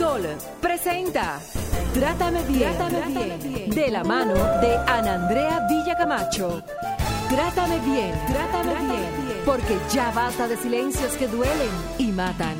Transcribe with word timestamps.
Sol 0.00 0.22
presenta 0.62 1.38
Trátame 1.92 2.42
bien, 2.44 2.74
Trátame 2.74 3.36
bien, 3.36 3.68
de 3.68 3.90
la 3.90 4.02
mano 4.02 4.32
de 4.32 4.74
Ana 4.86 5.16
Andrea 5.16 5.66
Villacamacho. 5.68 6.62
Trátame 7.28 7.78
bien, 7.80 8.10
trátame, 8.26 8.80
bien, 8.80 9.42
porque 9.44 9.78
ya 9.92 10.10
basta 10.10 10.48
de 10.48 10.56
silencios 10.56 11.12
que 11.18 11.28
duelen 11.28 11.68
y 11.98 12.06
matan. 12.12 12.54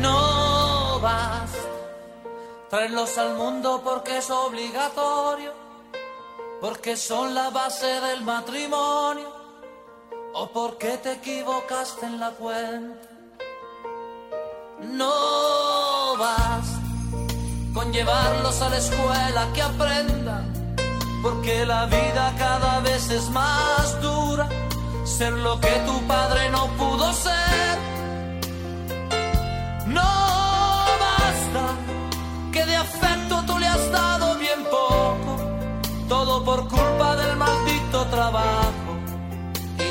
No 0.00 0.98
vas, 1.02 1.50
traerlos 2.70 3.18
al 3.18 3.34
mundo 3.34 3.82
porque 3.84 4.16
es 4.16 4.30
obligatorio, 4.30 5.52
porque 6.62 6.96
son 6.96 7.34
la 7.34 7.50
base 7.50 8.00
del 8.00 8.22
matrimonio 8.22 9.39
o 10.34 10.48
porque 10.48 10.96
te 10.98 11.12
equivocaste 11.12 12.06
en 12.06 12.20
la 12.20 12.30
cuenta. 12.30 13.08
No 14.92 16.16
vas 16.18 16.66
con 17.74 17.92
llevarlos 17.92 18.60
a 18.62 18.68
la 18.68 18.76
escuela 18.78 19.48
que 19.54 19.62
aprendan, 19.62 20.74
porque 21.22 21.66
la 21.66 21.86
vida 21.86 22.34
cada 22.38 22.80
vez 22.80 23.10
es 23.10 23.28
más 23.30 24.00
dura, 24.00 24.48
ser 25.04 25.32
lo 25.32 25.60
que 25.60 25.74
tu 25.86 26.00
padre 26.06 26.50
no 26.50 26.66
pudo 26.78 27.12
ser. 27.12 27.78
No 29.86 30.12
basta 31.04 31.64
que 32.52 32.64
de 32.64 32.76
afecto 32.76 33.42
tú 33.46 33.58
le 33.58 33.66
has 33.66 33.90
dado 33.90 34.36
bien 34.38 34.64
poco, 34.64 35.36
todo 36.08 36.44
por 36.44 36.68
culpa 36.68 37.16
del 37.16 37.36
maldito 37.36 38.06
trabajo 38.06 38.59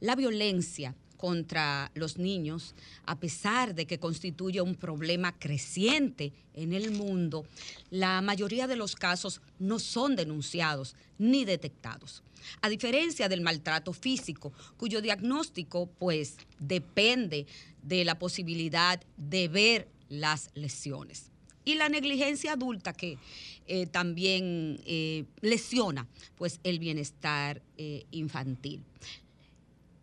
La 0.00 0.16
violencia 0.16 0.94
contra 1.16 1.92
los 1.94 2.18
niños, 2.18 2.74
a 3.06 3.20
pesar 3.20 3.76
de 3.76 3.86
que 3.86 4.00
constituye 4.00 4.60
un 4.60 4.74
problema 4.74 5.38
creciente 5.38 6.32
en 6.52 6.72
el 6.72 6.90
mundo, 6.90 7.46
la 7.90 8.20
mayoría 8.20 8.66
de 8.66 8.74
los 8.74 8.96
casos 8.96 9.40
no 9.60 9.78
son 9.78 10.16
denunciados 10.16 10.96
ni 11.18 11.44
detectados. 11.44 12.24
A 12.60 12.68
diferencia 12.68 13.28
del 13.28 13.40
maltrato 13.40 13.92
físico, 13.92 14.52
cuyo 14.76 15.00
diagnóstico 15.00 15.86
pues 15.86 16.36
depende 16.58 17.46
de 17.84 18.04
la 18.04 18.18
posibilidad 18.18 19.00
de 19.16 19.46
ver 19.46 19.88
las 20.08 20.50
lesiones. 20.54 21.31
Y 21.64 21.74
la 21.76 21.88
negligencia 21.88 22.52
adulta 22.52 22.92
que 22.92 23.18
eh, 23.66 23.86
también 23.86 24.80
eh, 24.84 25.24
lesiona 25.40 26.08
pues 26.36 26.58
el 26.64 26.78
bienestar 26.78 27.62
eh, 27.78 28.04
infantil. 28.10 28.82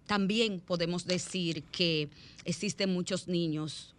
también 0.08 0.60
podemos 0.60 1.06
decir 1.06 1.64
que 1.64 2.10
existen 2.46 2.92
muchos 2.92 3.28
niños 3.28 3.94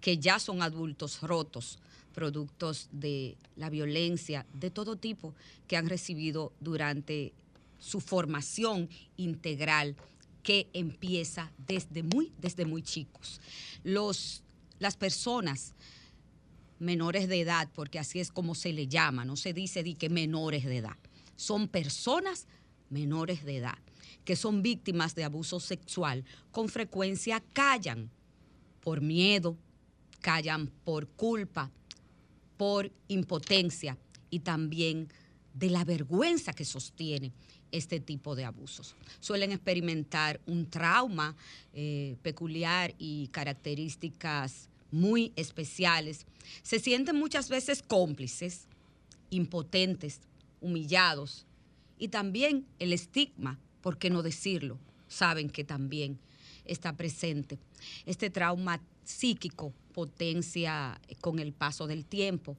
que 0.00 0.18
ya 0.18 0.38
son 0.38 0.62
adultos 0.62 1.20
rotos, 1.20 1.78
productos 2.14 2.88
de 2.90 3.36
la 3.56 3.70
violencia 3.70 4.46
de 4.54 4.70
todo 4.70 4.96
tipo 4.96 5.34
que 5.68 5.76
han 5.76 5.88
recibido 5.88 6.52
durante 6.60 7.32
su 7.78 8.00
formación 8.00 8.88
integral 9.16 9.94
que 10.42 10.68
empieza 10.72 11.52
desde 11.66 12.02
muy, 12.02 12.32
desde 12.38 12.64
muy 12.64 12.82
chicos. 12.82 13.40
Los, 13.84 14.42
las 14.78 14.96
personas 14.96 15.74
menores 16.78 17.28
de 17.28 17.40
edad, 17.40 17.68
porque 17.74 17.98
así 17.98 18.20
es 18.20 18.30
como 18.30 18.54
se 18.54 18.72
le 18.72 18.88
llama, 18.88 19.24
no 19.24 19.36
se 19.36 19.52
dice 19.52 19.82
di 19.82 19.94
que 19.94 20.08
menores 20.08 20.64
de 20.64 20.78
edad, 20.78 20.96
son 21.36 21.68
personas 21.68 22.46
menores 22.90 23.44
de 23.44 23.58
edad 23.58 23.78
que 24.26 24.36
son 24.36 24.60
víctimas 24.60 25.14
de 25.14 25.24
abuso 25.24 25.60
sexual, 25.60 26.24
con 26.50 26.68
frecuencia 26.68 27.42
callan 27.52 28.10
por 28.80 29.00
miedo, 29.00 29.56
callan 30.20 30.66
por 30.84 31.06
culpa, 31.06 31.70
por 32.56 32.90
impotencia 33.06 33.96
y 34.28 34.40
también 34.40 35.08
de 35.54 35.70
la 35.70 35.84
vergüenza 35.84 36.52
que 36.52 36.64
sostiene 36.64 37.32
este 37.70 38.00
tipo 38.00 38.34
de 38.34 38.44
abusos. 38.44 38.96
Suelen 39.20 39.52
experimentar 39.52 40.40
un 40.46 40.68
trauma 40.68 41.36
eh, 41.72 42.16
peculiar 42.22 42.94
y 42.98 43.28
características 43.28 44.68
muy 44.96 45.32
especiales. 45.36 46.26
Se 46.62 46.80
sienten 46.80 47.16
muchas 47.16 47.48
veces 47.48 47.82
cómplices, 47.82 48.66
impotentes, 49.30 50.20
humillados 50.60 51.46
y 51.98 52.08
también 52.08 52.66
el 52.78 52.92
estigma, 52.92 53.58
¿por 53.82 53.98
qué 53.98 54.10
no 54.10 54.22
decirlo? 54.22 54.78
Saben 55.06 55.50
que 55.50 55.64
también 55.64 56.18
está 56.64 56.96
presente. 56.96 57.58
Este 58.06 58.30
trauma 58.30 58.80
psíquico 59.04 59.72
potencia 59.92 61.00
con 61.20 61.38
el 61.38 61.52
paso 61.52 61.86
del 61.86 62.04
tiempo, 62.04 62.56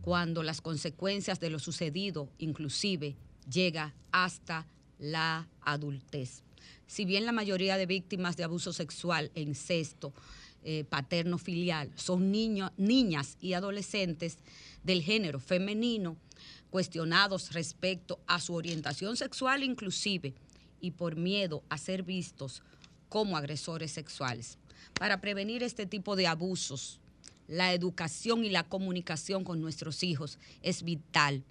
cuando 0.00 0.42
las 0.42 0.60
consecuencias 0.60 1.38
de 1.38 1.50
lo 1.50 1.58
sucedido 1.58 2.28
inclusive 2.38 3.14
llega 3.50 3.94
hasta 4.10 4.66
la 4.98 5.48
adultez. 5.60 6.42
Si 6.86 7.04
bien 7.04 7.26
la 7.26 7.32
mayoría 7.32 7.76
de 7.76 7.86
víctimas 7.86 8.36
de 8.36 8.44
abuso 8.44 8.72
sexual 8.72 9.30
e 9.34 9.42
incesto 9.42 10.12
eh, 10.64 10.84
paterno 10.84 11.38
filial 11.38 11.90
son 11.96 12.30
niñas 12.30 13.36
y 13.40 13.54
adolescentes 13.54 14.38
del 14.84 15.02
género 15.02 15.40
femenino, 15.40 16.16
cuestionados 16.70 17.52
respecto 17.52 18.20
a 18.26 18.40
su 18.40 18.54
orientación 18.54 19.16
sexual 19.16 19.62
inclusive 19.62 20.34
y 20.80 20.92
por 20.92 21.16
miedo 21.16 21.62
a 21.68 21.78
ser 21.78 22.02
vistos 22.02 22.62
como 23.08 23.36
agresores 23.36 23.92
sexuales. 23.92 24.58
Para 24.98 25.20
prevenir 25.20 25.62
este 25.62 25.86
tipo 25.86 26.16
de 26.16 26.26
abusos, 26.26 27.00
la 27.48 27.72
educación 27.72 28.44
y 28.44 28.50
la 28.50 28.64
comunicación 28.64 29.44
con 29.44 29.60
nuestros 29.60 30.02
hijos 30.02 30.38
es 30.62 30.82
vital, 30.82 31.44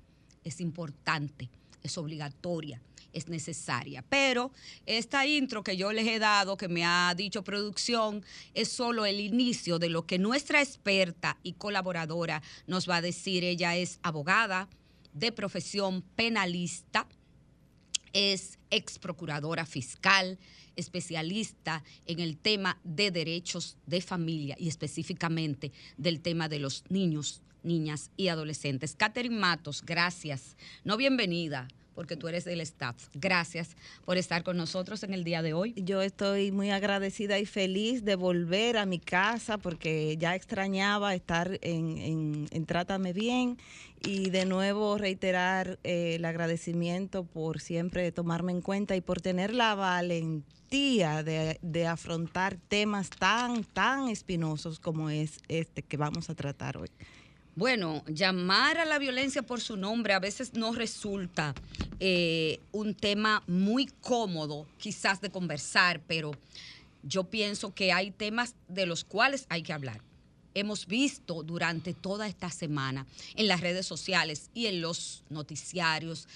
es 0.43 0.61
importante, 0.61 1.49
es 1.83 1.97
obligatoria, 1.97 2.81
es 3.13 3.27
necesaria. 3.27 4.03
Pero 4.09 4.51
esta 4.85 5.25
intro 5.25 5.63
que 5.63 5.77
yo 5.77 5.91
les 5.91 6.07
he 6.07 6.19
dado, 6.19 6.57
que 6.57 6.67
me 6.67 6.85
ha 6.85 7.13
dicho 7.15 7.43
producción, 7.43 8.23
es 8.53 8.69
solo 8.69 9.05
el 9.05 9.19
inicio 9.19 9.79
de 9.79 9.89
lo 9.89 10.05
que 10.05 10.19
nuestra 10.19 10.61
experta 10.61 11.37
y 11.43 11.53
colaboradora 11.53 12.41
nos 12.67 12.89
va 12.89 12.97
a 12.97 13.01
decir. 13.01 13.43
Ella 13.43 13.75
es 13.75 13.99
abogada 14.03 14.69
de 15.13 15.31
profesión 15.31 16.03
penalista, 16.15 17.07
es 18.13 18.59
ex 18.69 18.99
procuradora 18.99 19.65
fiscal, 19.65 20.37
especialista 20.75 21.83
en 22.05 22.19
el 22.19 22.37
tema 22.37 22.79
de 22.83 23.11
derechos 23.11 23.77
de 23.85 24.01
familia 24.01 24.55
y 24.57 24.67
específicamente 24.67 25.71
del 25.97 26.21
tema 26.21 26.47
de 26.49 26.59
los 26.59 26.83
niños, 26.89 27.41
niñas 27.63 28.09
y 28.17 28.29
adolescentes. 28.29 28.95
Catherine 28.95 29.37
Matos, 29.37 29.83
gracias. 29.85 30.55
No 30.83 30.97
bienvenida 30.97 31.67
porque 31.95 32.15
tú 32.15 32.27
eres 32.27 32.45
del 32.45 32.61
staff. 32.61 33.07
Gracias 33.13 33.75
por 34.05 34.17
estar 34.17 34.43
con 34.43 34.57
nosotros 34.57 35.03
en 35.03 35.13
el 35.13 35.23
día 35.23 35.41
de 35.41 35.53
hoy. 35.53 35.73
Yo 35.75 36.01
estoy 36.01 36.51
muy 36.51 36.69
agradecida 36.69 37.39
y 37.39 37.45
feliz 37.45 38.03
de 38.03 38.15
volver 38.15 38.77
a 38.77 38.85
mi 38.85 38.99
casa 38.99 39.57
porque 39.57 40.17
ya 40.17 40.35
extrañaba 40.35 41.13
estar 41.15 41.59
en, 41.61 42.47
Trátame 42.65 43.11
Bien 43.11 43.57
y 44.05 44.29
de 44.29 44.45
nuevo 44.45 44.97
reiterar 44.97 45.77
eh, 45.83 46.15
el 46.15 46.25
agradecimiento 46.25 47.25
por 47.25 47.59
siempre 47.59 48.11
tomarme 48.11 48.53
en 48.53 48.61
cuenta 48.61 48.95
y 48.95 49.01
por 49.01 49.19
tener 49.19 49.53
la 49.53 49.75
valentía 49.75 51.21
de, 51.23 51.59
de 51.61 51.87
afrontar 51.87 52.57
temas 52.69 53.09
tan, 53.09 53.65
tan 53.65 54.07
espinosos 54.07 54.79
como 54.79 55.09
es 55.09 55.39
este 55.49 55.81
que 55.81 55.97
vamos 55.97 56.29
a 56.29 56.35
tratar 56.35 56.77
hoy. 56.77 56.89
Bueno, 57.55 58.01
llamar 58.07 58.77
a 58.77 58.85
la 58.85 58.97
violencia 58.97 59.41
por 59.41 59.59
su 59.59 59.75
nombre 59.75 60.13
a 60.13 60.19
veces 60.19 60.53
no 60.53 60.71
resulta 60.71 61.53
eh, 61.99 62.61
un 62.71 62.95
tema 62.95 63.43
muy 63.45 63.87
cómodo 63.87 64.67
quizás 64.77 65.19
de 65.19 65.31
conversar, 65.31 66.01
pero 66.07 66.31
yo 67.03 67.25
pienso 67.25 67.73
que 67.73 67.91
hay 67.91 68.11
temas 68.11 68.55
de 68.69 68.85
los 68.85 69.03
cuales 69.03 69.47
hay 69.49 69.63
que 69.63 69.73
hablar. 69.73 70.01
Hemos 70.53 70.87
visto 70.87 71.43
durante 71.43 71.93
toda 71.93 72.25
esta 72.27 72.49
semana 72.49 73.05
en 73.35 73.49
las 73.49 73.59
redes 73.59 73.85
sociales 73.85 74.49
y 74.53 74.67
en 74.67 74.79
los 74.79 75.25
noticiarios 75.29 76.29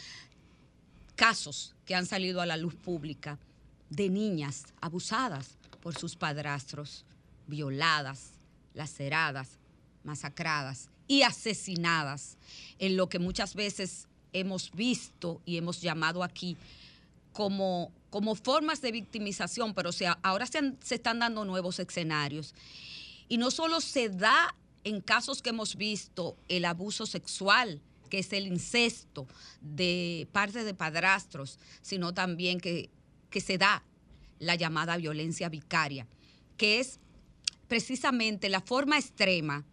casos 1.16 1.76
que 1.86 1.96
han 1.96 2.06
salido 2.06 2.42
a 2.42 2.46
la 2.46 2.58
luz 2.58 2.76
pública 2.76 3.40
de 3.90 4.10
niñas 4.10 4.66
abusadas 4.82 5.58
por 5.82 5.98
sus 5.98 6.18
padrastros, 6.18 7.06
violadas, 7.48 8.32
laceradas, 8.74 9.60
masacradas 10.04 10.90
y 11.08 11.22
asesinadas, 11.22 12.38
en 12.80 12.98
lo 12.98 13.10
que 13.10 13.20
muchas 13.20 13.56
veces 13.56 14.08
hemos 14.34 14.72
visto 14.72 15.42
y 15.46 15.58
hemos 15.58 15.82
llamado 15.82 16.24
aquí 16.24 16.58
como, 17.32 17.92
como 18.10 18.36
formas 18.36 18.82
de 18.82 18.92
victimización, 18.92 19.74
pero 19.74 19.90
ahora 20.24 20.46
se, 20.46 20.74
se 20.82 20.96
están 20.96 21.20
dando 21.20 21.46
nuevos 21.46 21.80
escenarios. 21.80 22.54
Y 23.28 23.38
no 23.38 23.52
solo 23.52 23.82
se 23.82 24.10
da 24.10 24.56
en 24.84 25.02
casos 25.02 25.42
que 25.42 25.50
hemos 25.50 25.76
visto 25.76 26.38
el 26.48 26.66
abuso 26.66 27.06
sexual, 27.06 27.82
que 28.10 28.20
es 28.20 28.32
el 28.34 28.48
incesto 28.48 29.28
de 29.62 30.28
parte 30.32 30.64
de 30.64 30.74
padrastros, 30.74 31.60
sino 31.82 32.14
también 32.14 32.60
que, 32.60 32.90
que 33.30 33.42
se 33.42 33.58
da 33.58 33.84
la 34.40 34.56
llamada 34.56 34.98
violencia 34.98 35.50
vicaria, 35.50 36.08
que 36.56 36.80
es 36.80 37.00
precisamente 37.68 38.48
la 38.48 38.62
forma 38.62 38.98
extrema 38.98 39.66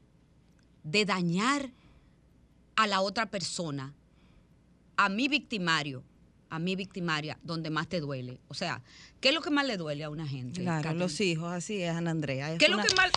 de 0.85 1.05
dañar 1.05 1.71
a 2.77 2.87
la 2.87 3.01
otra 3.01 3.27
persona, 3.27 3.95
a 4.97 5.09
mi 5.09 5.29
victimario, 5.29 6.03
a 6.51 6.59
mi 6.59 6.77
victimaria, 6.77 7.39
donde 7.43 7.71
más 7.71 7.89
te 7.89 8.01
duele. 8.01 8.39
O 8.49 8.55
sea, 8.55 8.83
¿qué 9.21 9.29
es 9.31 9.35
lo 9.35 9.41
que 9.41 9.51
más 9.51 9.67
le 9.67 9.77
duele 9.79 10.05
a 10.05 10.11
una 10.11 10.27
gente? 10.27 10.61
Claro, 10.61 10.93
los 10.95 11.21
hijos, 11.21 11.51
así 11.51 11.83
es, 11.83 11.91
Ana 11.91 12.11
Andrea. 12.11 12.59
¿Qué 12.59 12.67
es 12.67 12.71
lo 12.71 12.77
que 12.77 12.95
más, 12.95 13.11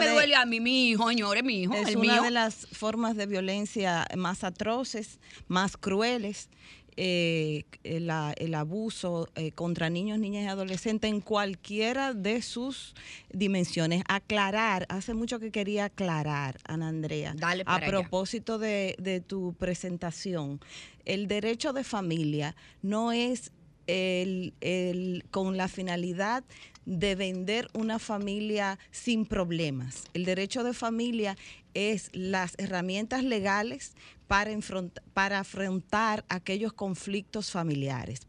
me 0.00 0.10
duele 0.10 0.34
a 0.34 0.44
mí, 0.44 0.58
mi 0.60 0.90
hijo, 0.90 1.08
señores, 1.08 1.44
mi 1.44 1.62
hijo? 1.62 1.74
Es 1.74 1.94
una 1.94 2.20
de 2.20 2.30
las 2.30 2.66
formas 2.72 3.16
de 3.16 3.26
violencia 3.26 4.08
más 4.16 4.42
atroces, 4.42 5.20
más 5.46 5.76
crueles 5.76 6.48
eh, 6.96 7.64
el, 7.82 8.54
abuso 8.54 9.28
eh, 9.34 9.52
contra 9.52 9.90
niños, 9.90 10.18
niñas 10.18 10.44
y 10.44 10.46
adolescentes 10.46 11.10
en 11.10 11.20
cualquiera 11.20 12.14
de 12.14 12.42
sus 12.42 12.94
dimensiones. 13.32 14.02
Aclarar, 14.08 14.86
hace 14.88 15.14
mucho 15.14 15.40
que 15.40 15.50
quería 15.50 15.86
aclarar, 15.86 16.58
Ana 16.64 16.88
Andrea, 16.88 17.34
a 17.66 17.80
propósito 17.80 18.58
de, 18.58 18.96
de 18.98 19.20
tu 19.20 19.54
presentación, 19.54 20.60
el 21.04 21.26
derecho 21.28 21.72
de 21.72 21.84
familia 21.84 22.54
no 22.82 23.12
es 23.12 23.52
el, 23.86 24.54
el, 24.60 25.24
con 25.30 25.56
la 25.56 25.68
finalidad 25.68 26.44
de 26.86 27.14
vender 27.14 27.68
una 27.72 27.98
familia 27.98 28.78
sin 28.90 29.26
problemas. 29.26 30.04
El 30.14 30.24
derecho 30.24 30.64
de 30.64 30.74
familia 30.74 31.36
es 31.72 32.10
las 32.12 32.54
herramientas 32.58 33.24
legales 33.24 33.94
para, 34.26 34.50
para 35.12 35.40
afrontar 35.40 36.24
aquellos 36.28 36.72
conflictos 36.72 37.50
familiares. 37.50 38.20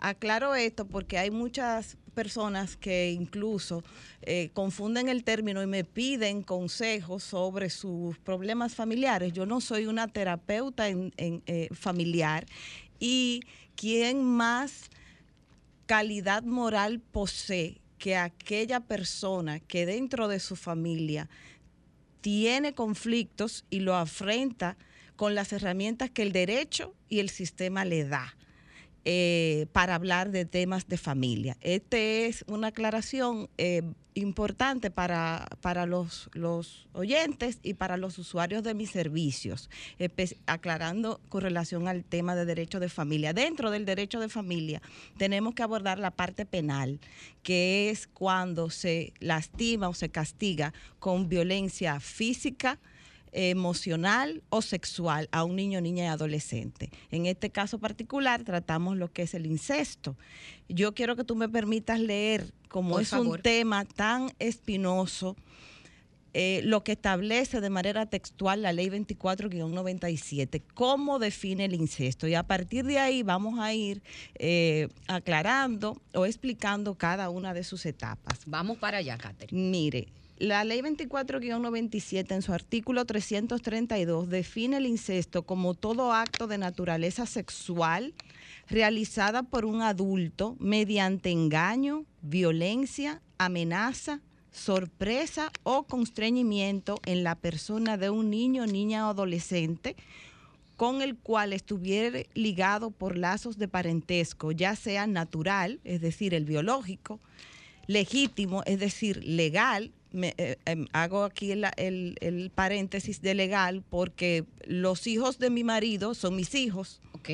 Aclaro 0.00 0.54
esto 0.54 0.84
porque 0.84 1.16
hay 1.18 1.30
muchas 1.30 1.96
personas 2.12 2.76
que 2.76 3.12
incluso 3.12 3.82
eh, 4.22 4.50
confunden 4.52 5.08
el 5.08 5.24
término 5.24 5.62
y 5.62 5.66
me 5.66 5.84
piden 5.84 6.42
consejos 6.42 7.22
sobre 7.22 7.70
sus 7.70 8.18
problemas 8.18 8.74
familiares. 8.74 9.32
Yo 9.32 9.46
no 9.46 9.60
soy 9.60 9.86
una 9.86 10.08
terapeuta 10.08 10.88
en, 10.88 11.12
eh, 11.16 11.68
familiar 11.72 12.46
y 12.98 13.42
quien 13.76 14.22
más 14.24 14.90
calidad 15.92 16.42
moral 16.42 17.00
posee 17.00 17.82
que 17.98 18.16
aquella 18.16 18.80
persona 18.80 19.60
que 19.60 19.84
dentro 19.84 20.26
de 20.26 20.40
su 20.40 20.56
familia 20.56 21.28
tiene 22.22 22.72
conflictos 22.72 23.66
y 23.68 23.80
lo 23.80 23.94
afrenta 23.94 24.78
con 25.16 25.34
las 25.34 25.52
herramientas 25.52 26.08
que 26.08 26.22
el 26.22 26.32
derecho 26.32 26.94
y 27.10 27.18
el 27.18 27.28
sistema 27.28 27.84
le 27.84 28.06
da. 28.06 28.34
Eh, 29.04 29.66
para 29.72 29.94
hablar 29.94 30.30
de 30.30 30.44
temas 30.44 30.86
de 30.88 30.96
familia. 30.96 31.56
Esta 31.60 31.98
es 31.98 32.44
una 32.46 32.68
aclaración 32.68 33.48
eh, 33.58 33.82
importante 34.14 34.90
para, 34.90 35.48
para 35.60 35.86
los, 35.86 36.30
los 36.34 36.86
oyentes 36.92 37.58
y 37.62 37.74
para 37.74 37.96
los 37.96 38.18
usuarios 38.18 38.62
de 38.62 38.74
mis 38.74 38.90
servicios, 38.90 39.70
aclarando 40.46 41.20
con 41.28 41.40
relación 41.40 41.88
al 41.88 42.04
tema 42.04 42.34
de 42.34 42.44
derecho 42.44 42.80
de 42.80 42.88
familia. 42.88 43.32
Dentro 43.32 43.70
del 43.70 43.84
derecho 43.84 44.20
de 44.20 44.28
familia 44.28 44.82
tenemos 45.16 45.54
que 45.54 45.62
abordar 45.62 45.98
la 45.98 46.10
parte 46.10 46.46
penal, 46.46 47.00
que 47.42 47.90
es 47.90 48.06
cuando 48.06 48.70
se 48.70 49.12
lastima 49.20 49.88
o 49.88 49.94
se 49.94 50.10
castiga 50.10 50.72
con 50.98 51.28
violencia 51.28 51.98
física, 52.00 52.78
emocional 53.32 54.42
o 54.50 54.62
sexual 54.62 55.28
a 55.32 55.44
un 55.44 55.56
niño, 55.56 55.80
niña 55.80 56.04
y 56.04 56.06
adolescente. 56.08 56.90
En 57.10 57.26
este 57.26 57.50
caso 57.50 57.78
particular 57.78 58.44
tratamos 58.44 58.96
lo 58.96 59.12
que 59.12 59.22
es 59.22 59.34
el 59.34 59.46
incesto. 59.46 60.16
Yo 60.68 60.94
quiero 60.94 61.16
que 61.16 61.24
tú 61.24 61.34
me 61.34 61.48
permitas 61.48 61.98
leer, 61.98 62.52
como 62.68 63.00
es 63.00 63.12
un 63.12 63.40
tema 63.40 63.84
tan 63.84 64.32
espinoso, 64.38 65.36
eh, 66.34 66.62
lo 66.64 66.82
que 66.82 66.92
establece 66.92 67.60
de 67.60 67.68
manera 67.68 68.06
textual 68.06 68.62
la 68.62 68.72
ley 68.72 68.88
24-97, 68.88 70.62
cómo 70.72 71.18
define 71.18 71.66
el 71.66 71.74
incesto. 71.74 72.26
Y 72.26 72.34
a 72.34 72.42
partir 72.42 72.86
de 72.86 72.98
ahí 72.98 73.22
vamos 73.22 73.58
a 73.58 73.74
ir 73.74 74.02
eh, 74.36 74.88
aclarando 75.08 76.00
o 76.14 76.24
explicando 76.24 76.94
cada 76.94 77.28
una 77.28 77.52
de 77.52 77.64
sus 77.64 77.84
etapas. 77.84 78.40
Vamos 78.46 78.78
para 78.78 78.98
allá, 78.98 79.18
Catherine. 79.18 79.70
Mire, 79.70 80.08
la 80.38 80.64
ley 80.64 80.80
24-97 80.80 82.32
en 82.32 82.42
su 82.42 82.52
artículo 82.52 83.04
332 83.04 84.28
define 84.28 84.78
el 84.78 84.86
incesto 84.86 85.44
como 85.44 85.74
todo 85.74 86.12
acto 86.12 86.46
de 86.46 86.58
naturaleza 86.58 87.26
sexual 87.26 88.14
realizada 88.68 89.42
por 89.42 89.64
un 89.64 89.82
adulto 89.82 90.56
mediante 90.58 91.30
engaño, 91.30 92.04
violencia, 92.22 93.22
amenaza, 93.38 94.20
sorpresa 94.50 95.50
o 95.62 95.84
constreñimiento 95.84 97.00
en 97.06 97.24
la 97.24 97.34
persona 97.34 97.96
de 97.96 98.10
un 98.10 98.30
niño, 98.30 98.66
niña 98.66 99.06
o 99.06 99.10
adolescente 99.10 99.96
con 100.76 101.02
el 101.02 101.16
cual 101.16 101.52
estuviera 101.52 102.20
ligado 102.34 102.90
por 102.90 103.16
lazos 103.16 103.58
de 103.58 103.68
parentesco, 103.68 104.52
ya 104.52 104.74
sea 104.74 105.06
natural, 105.06 105.80
es 105.84 106.00
decir, 106.00 106.34
el 106.34 106.44
biológico, 106.44 107.20
legítimo, 107.86 108.62
es 108.66 108.80
decir, 108.80 109.22
legal, 109.24 109.92
me, 110.12 110.34
eh, 110.38 110.56
em, 110.64 110.86
hago 110.92 111.24
aquí 111.24 111.52
el, 111.52 112.52
paréntesis 112.54 113.20
de 113.22 113.34
legal 113.34 113.82
porque 113.88 114.44
los 114.64 115.06
hijos 115.06 115.38
de 115.38 115.50
mi 115.50 115.64
marido 115.64 116.14
son 116.14 116.36
mis 116.36 116.54
hijos. 116.54 117.00
Ok, 117.12 117.28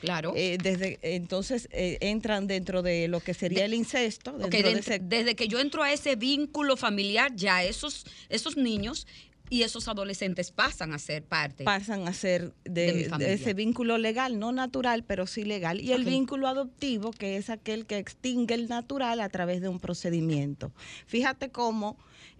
claro. 0.00 0.32
Eh, 0.36 0.58
desde 0.62 0.98
entonces 1.02 1.68
eh, 1.72 1.98
entran 2.00 2.46
dentro 2.46 2.82
de 2.82 3.08
lo 3.08 3.20
que 3.20 3.34
sería 3.34 3.64
el 3.64 3.74
incesto. 3.74 4.32
desde 4.32 5.34
que 5.34 5.48
yo 5.48 5.60
entro 5.60 5.82
a 5.82 5.92
ese 5.92 6.16
vínculo 6.16 6.76
familiar, 6.76 7.34
ya 7.34 7.64
esos, 7.64 8.06
esos 8.28 8.56
niños 8.56 9.06
y 9.50 9.64
esos 9.64 9.88
adolescentes 9.88 10.52
pasan 10.52 10.94
a 10.94 10.98
ser 10.98 11.24
parte. 11.24 11.64
Pasan 11.64 12.06
a 12.06 12.12
ser 12.12 12.54
de, 12.64 13.10
ese 13.20 13.52
vínculo 13.52 13.98
legal, 13.98 14.38
no 14.38 14.52
natural, 14.52 15.02
pero 15.02 15.26
sí 15.26 15.44
legal. 15.44 15.80
Y 15.80 15.92
el 15.92 16.04
vínculo 16.04 16.46
adoptivo, 16.46 17.10
que 17.10 17.36
es 17.36 17.50
aquel 17.50 17.84
que 17.84 17.98
extingue 17.98 18.54
el 18.54 18.68
natural 18.68 19.20
a 19.20 19.28
través 19.28 19.60
de 19.60 19.68
un 19.68 19.80
procedimiento. 19.80 20.72
Fíjate 21.06 21.50
cómo 21.50 21.98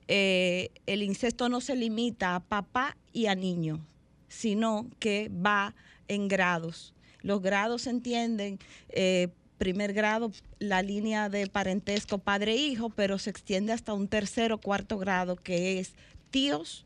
eh, 0.09 0.71
el 0.87 1.03
incesto 1.03 1.49
no 1.49 1.61
se 1.61 1.77
limita 1.77 2.35
a 2.35 2.41
papá 2.41 2.97
y 3.13 3.27
a 3.27 3.35
niño, 3.35 3.87
sino 4.29 4.89
que 4.99 5.31
va 5.31 5.75
en 6.09 6.29
grados. 6.29 6.95
Los 7.23 7.43
grados 7.43 7.83
se 7.83 7.91
entienden. 7.91 8.59
Eh, 8.89 9.29
primer 9.59 9.93
grado 9.93 10.33
la 10.59 10.81
línea 10.81 11.29
de 11.29 11.47
parentesco 11.47 12.17
padre-hijo, 12.17 12.89
pero 12.89 13.19
se 13.19 13.29
extiende 13.29 13.75
hasta 13.75 13.93
un 13.93 14.09
tercer 14.09 14.53
o 14.53 14.59
cuarto 14.59 14.97
grado 14.97 15.37
que 15.37 15.79
es 15.79 15.93
tíos, 16.31 16.83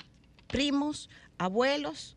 primos, 0.49 1.09
abuelos 1.39 2.17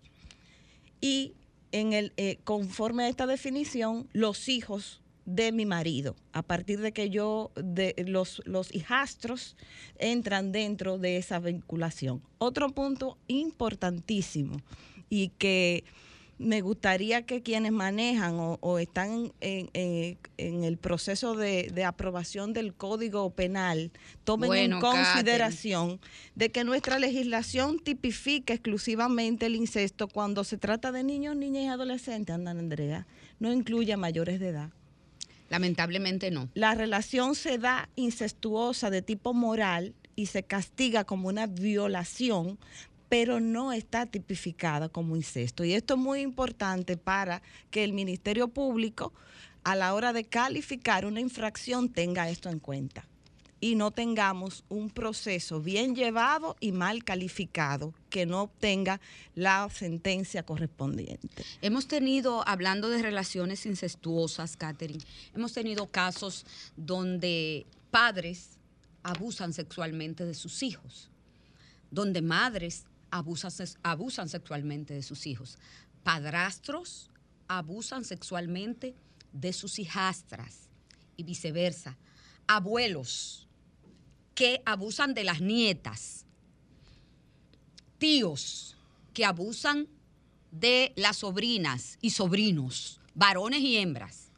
y 0.99 1.35
en 1.71 1.93
el, 1.93 2.11
eh, 2.17 2.39
conforme 2.43 3.03
a 3.03 3.07
esta 3.07 3.27
definición, 3.27 4.07
los 4.13 4.49
hijos 4.49 5.01
de 5.27 5.51
mi 5.51 5.65
marido. 5.65 6.15
A 6.31 6.41
partir 6.41 6.79
de 6.79 6.93
que 6.93 7.11
yo, 7.11 7.51
de 7.55 7.93
los, 8.07 8.41
los 8.45 8.73
hijastros 8.73 9.55
entran 9.99 10.51
dentro 10.51 10.97
de 10.97 11.17
esa 11.17 11.39
vinculación. 11.39 12.23
Otro 12.39 12.69
punto 12.69 13.17
importantísimo 13.27 14.61
y 15.09 15.29
que 15.37 15.83
me 16.39 16.61
gustaría 16.61 17.23
que 17.23 17.41
quienes 17.41 17.71
manejan 17.71 18.35
o, 18.37 18.79
están 18.79 19.33
en, 19.41 20.17
el 20.37 20.77
proceso 20.77 21.35
de, 21.35 21.83
aprobación 21.83 22.53
del 22.53 22.73
Código 22.73 23.29
Penal 23.31 23.91
tomen 24.23 24.53
en 24.53 24.79
consideración 24.79 25.99
de 26.35 26.51
que 26.51 26.63
nuestra 26.63 26.99
legislación 26.99 27.79
tipifica 27.79 28.53
exclusivamente 28.53 29.47
el 29.47 29.55
incesto 29.55 30.07
cuando 30.07 30.43
se 30.43 30.57
trata 30.57 30.91
de 30.91 31.03
niños, 31.03 31.35
niñas 31.35 31.63
y 31.63 31.67
adolescentes, 31.67 32.33
andan 32.33 32.59
Andrea, 32.59 33.07
no 33.39 33.51
incluye 33.51 33.91
a 33.91 33.97
mayores 33.97 34.39
de 34.39 34.49
edad. 34.49 34.69
Lamentablemente 35.49 36.31
no. 36.31 36.49
La 36.53 36.75
relación 36.75 37.35
se 37.35 37.57
da 37.57 37.89
incestuosa 37.95 38.89
de 38.89 39.01
tipo 39.01 39.33
moral 39.33 39.93
y 40.15 40.27
se 40.27 40.43
castiga 40.43 41.03
como 41.03 41.29
una 41.29 41.47
violación 41.47 42.57
pero 43.09 43.39
no 43.39 43.71
está 43.71 44.05
tipificada 44.05 44.89
como 44.89 45.15
incesto. 45.15 45.63
Y 45.63 45.73
esto 45.73 45.93
es 45.93 45.99
muy 45.99 46.19
importante 46.19 46.97
para 46.97 47.41
que 47.71 47.85
el 47.85 47.93
Ministerio 47.93 48.49
Público, 48.49 49.13
a 49.63 49.77
la 49.77 49.93
hora 49.93 50.11
de 50.11 50.25
calificar 50.25 51.05
una 51.05 51.21
infracción, 51.21 51.87
tenga 51.87 52.29
esto 52.29 52.49
en 52.49 52.59
cuenta 52.59 53.07
y 53.59 53.75
no 53.75 53.91
tengamos 53.91 54.63
un 54.69 54.89
proceso 54.89 55.61
bien 55.61 55.95
llevado 55.95 56.55
y 56.59 56.71
mal 56.71 57.03
calificado 57.03 57.93
que 58.09 58.25
no 58.25 58.43
obtenga 58.43 59.01
la 59.35 59.67
sentencia 59.69 60.43
correspondiente. 60.43 61.43
Hemos 61.61 61.87
tenido, 61.87 62.47
hablando 62.47 62.89
de 62.89 63.01
relaciones 63.01 63.65
incestuosas, 63.65 64.57
Catherine, 64.57 65.03
hemos 65.33 65.53
tenido 65.53 65.87
casos 65.87 66.45
donde 66.75 67.65
padres 67.89 68.57
abusan 69.01 69.53
sexualmente 69.53 70.25
de 70.25 70.35
sus 70.35 70.61
hijos, 70.61 71.09
donde 71.89 72.21
madres 72.21 72.85
abusan, 73.09 73.51
abusan 73.81 74.29
sexualmente 74.29 74.93
de 74.93 75.01
sus 75.01 75.25
hijos. 75.25 75.57
Padrastros 76.03 77.09
abusan 77.47 78.05
sexualmente 78.05 78.95
de 79.33 79.53
sus 79.53 79.79
hijastras 79.79 80.69
y 81.15 81.23
viceversa. 81.23 81.97
Abuelos 82.47 83.46
que 84.37 84.61
abusan 84.65 85.15
de 85.15 85.23
las 85.23 85.41
nietas. 85.41 86.23
Tíos 87.97 88.77
que 89.11 89.25
abusan 89.25 89.87
de 90.51 90.93
las 90.95 91.17
sobrinas 91.17 91.97
y 92.01 92.11
sobrinos, 92.11 93.01
varones 93.15 93.61
y 93.61 93.77
hembras. 93.77 94.29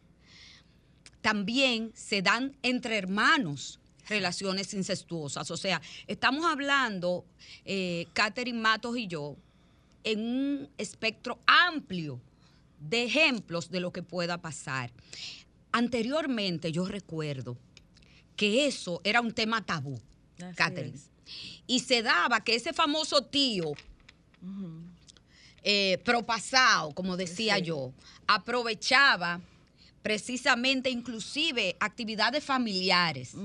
También 1.20 1.92
se 1.96 2.22
dan 2.22 2.56
entre 2.64 2.98
hermanos 2.98 3.82
relaciones 4.08 4.74
incestuosas. 4.74 5.52
O 5.52 5.58
sea, 5.58 5.82
estamos 6.08 6.46
hablando, 6.46 7.26
eh, 7.66 8.08
Catherine 8.14 8.58
Matos 8.58 8.98
y 8.98 9.08
yo, 9.08 9.36
en 10.06 10.22
un 10.22 10.70
espectro 10.78 11.40
amplio 11.46 12.22
de 12.80 13.04
ejemplos 13.04 13.70
de 13.70 13.82
lo 13.82 13.92
que 13.92 14.02
pueda 14.02 14.38
pasar. 14.38 14.94
Anteriormente 15.74 16.72
yo 16.72 16.86
recuerdo 16.86 17.58
que 18.40 18.68
eso 18.68 19.02
era 19.04 19.20
un 19.20 19.34
tema 19.34 19.66
tabú, 19.66 20.00
Catherine. 20.56 20.98
Y 21.68 21.82
se 21.82 22.02
daba 22.02 22.42
que 22.42 22.56
ese 22.56 22.72
famoso 22.72 23.22
tío 23.22 23.74
eh, 25.62 25.98
propasado, 26.06 26.94
como 26.94 27.18
decía 27.18 27.60
yo, 27.60 27.92
aprovechaba 28.28 29.42
precisamente 30.02 30.90
inclusive 30.90 31.76
actividades 31.80 32.44
familiares. 32.44 33.36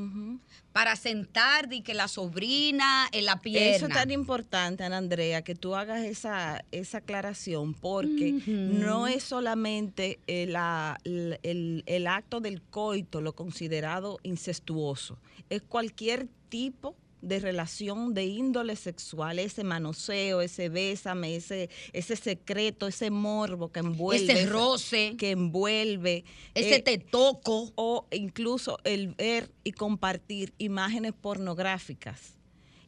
Para 0.72 0.96
sentar 0.96 1.72
y 1.72 1.82
que 1.82 1.94
la 1.94 2.08
sobrina 2.08 3.08
en 3.12 3.26
la 3.26 3.40
pierna. 3.40 3.76
Eso 3.76 3.86
es 3.86 3.94
tan 3.94 4.10
importante, 4.10 4.82
Ana 4.82 4.96
Andrea, 4.98 5.42
que 5.42 5.54
tú 5.54 5.76
hagas 5.76 6.04
esa, 6.04 6.64
esa 6.72 6.98
aclaración, 6.98 7.74
porque 7.74 8.32
no 8.46 9.06
es 9.06 9.22
solamente 9.22 10.18
el, 10.26 10.56
el 11.44 12.06
acto 12.08 12.40
del 12.40 12.60
coito 12.62 13.20
lo 13.20 13.34
considerado 13.34 14.18
incestuoso, 14.24 15.18
es 15.48 15.62
cualquier 15.62 16.28
tipo 16.48 16.96
de 17.24 17.40
relación 17.40 18.14
de 18.14 18.24
índole 18.24 18.76
sexual, 18.76 19.38
ese 19.38 19.64
manoseo, 19.64 20.40
ese 20.40 20.68
bésame, 20.68 21.36
ese, 21.36 21.70
ese 21.92 22.16
secreto, 22.16 22.86
ese 22.86 23.10
morbo 23.10 23.72
que 23.72 23.80
envuelve. 23.80 24.32
Ese 24.32 24.46
roce. 24.46 25.16
Que 25.18 25.30
envuelve. 25.32 26.24
Ese 26.54 26.76
eh, 26.76 26.82
te 26.82 26.98
toco. 26.98 27.72
O 27.76 28.06
incluso 28.10 28.78
el 28.84 29.08
ver 29.14 29.50
y 29.64 29.72
compartir 29.72 30.52
imágenes 30.58 31.12
pornográficas. 31.12 32.34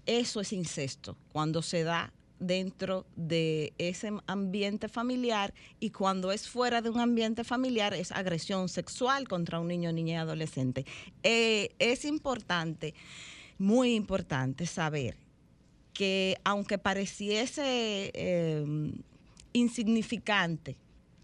Eso 0.05 0.41
es 0.41 0.53
incesto, 0.53 1.17
cuando 1.33 1.63
se 1.63 1.83
da 1.83 2.13
dentro 2.39 3.07
de 3.17 3.73
ese 3.79 4.13
ambiente 4.27 4.89
familiar 4.89 5.55
y 5.81 5.91
cuando 5.91 6.33
es 6.33 6.49
fuera 6.49 6.83
de 6.83 6.91
un 6.91 7.01
ambiente 7.01 7.45
familiar 7.45 7.95
es 7.95 8.13
agresión 8.13 8.69
sexual 8.69 9.27
contra 9.27 9.59
un 9.61 9.69
niño, 9.69 9.93
niña 9.93 10.15
y 10.15 10.17
adolescente. 10.17 10.85
Eh, 11.23 11.71
es 11.79 12.05
importante, 12.05 12.95
muy 13.59 13.95
importante 13.95 14.67
saber 14.67 15.17
que 15.93 16.39
aunque 16.45 16.79
pareciese 16.79 18.11
eh, 18.15 18.93
insignificante, 19.53 20.77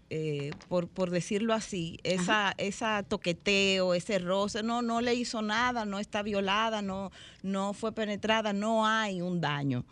eh, 0.09 0.51
por, 0.67 0.87
por, 0.87 1.09
decirlo 1.09 1.53
así, 1.53 1.99
esa, 2.03 2.53
esa 2.57 3.01
toqueteo, 3.03 3.93
ese 3.93 4.19
roce, 4.19 4.61
no, 4.61 4.81
no 4.81 5.01
le 5.01 5.15
hizo 5.15 5.41
nada, 5.41 5.85
no 5.85 5.99
está 5.99 6.21
violada, 6.21 6.81
no, 6.81 7.11
no 7.41 7.73
fue 7.73 7.93
penetrada, 7.93 8.53
no 8.53 8.85
hay 8.85 9.21
un 9.21 9.41
daño. 9.41 9.85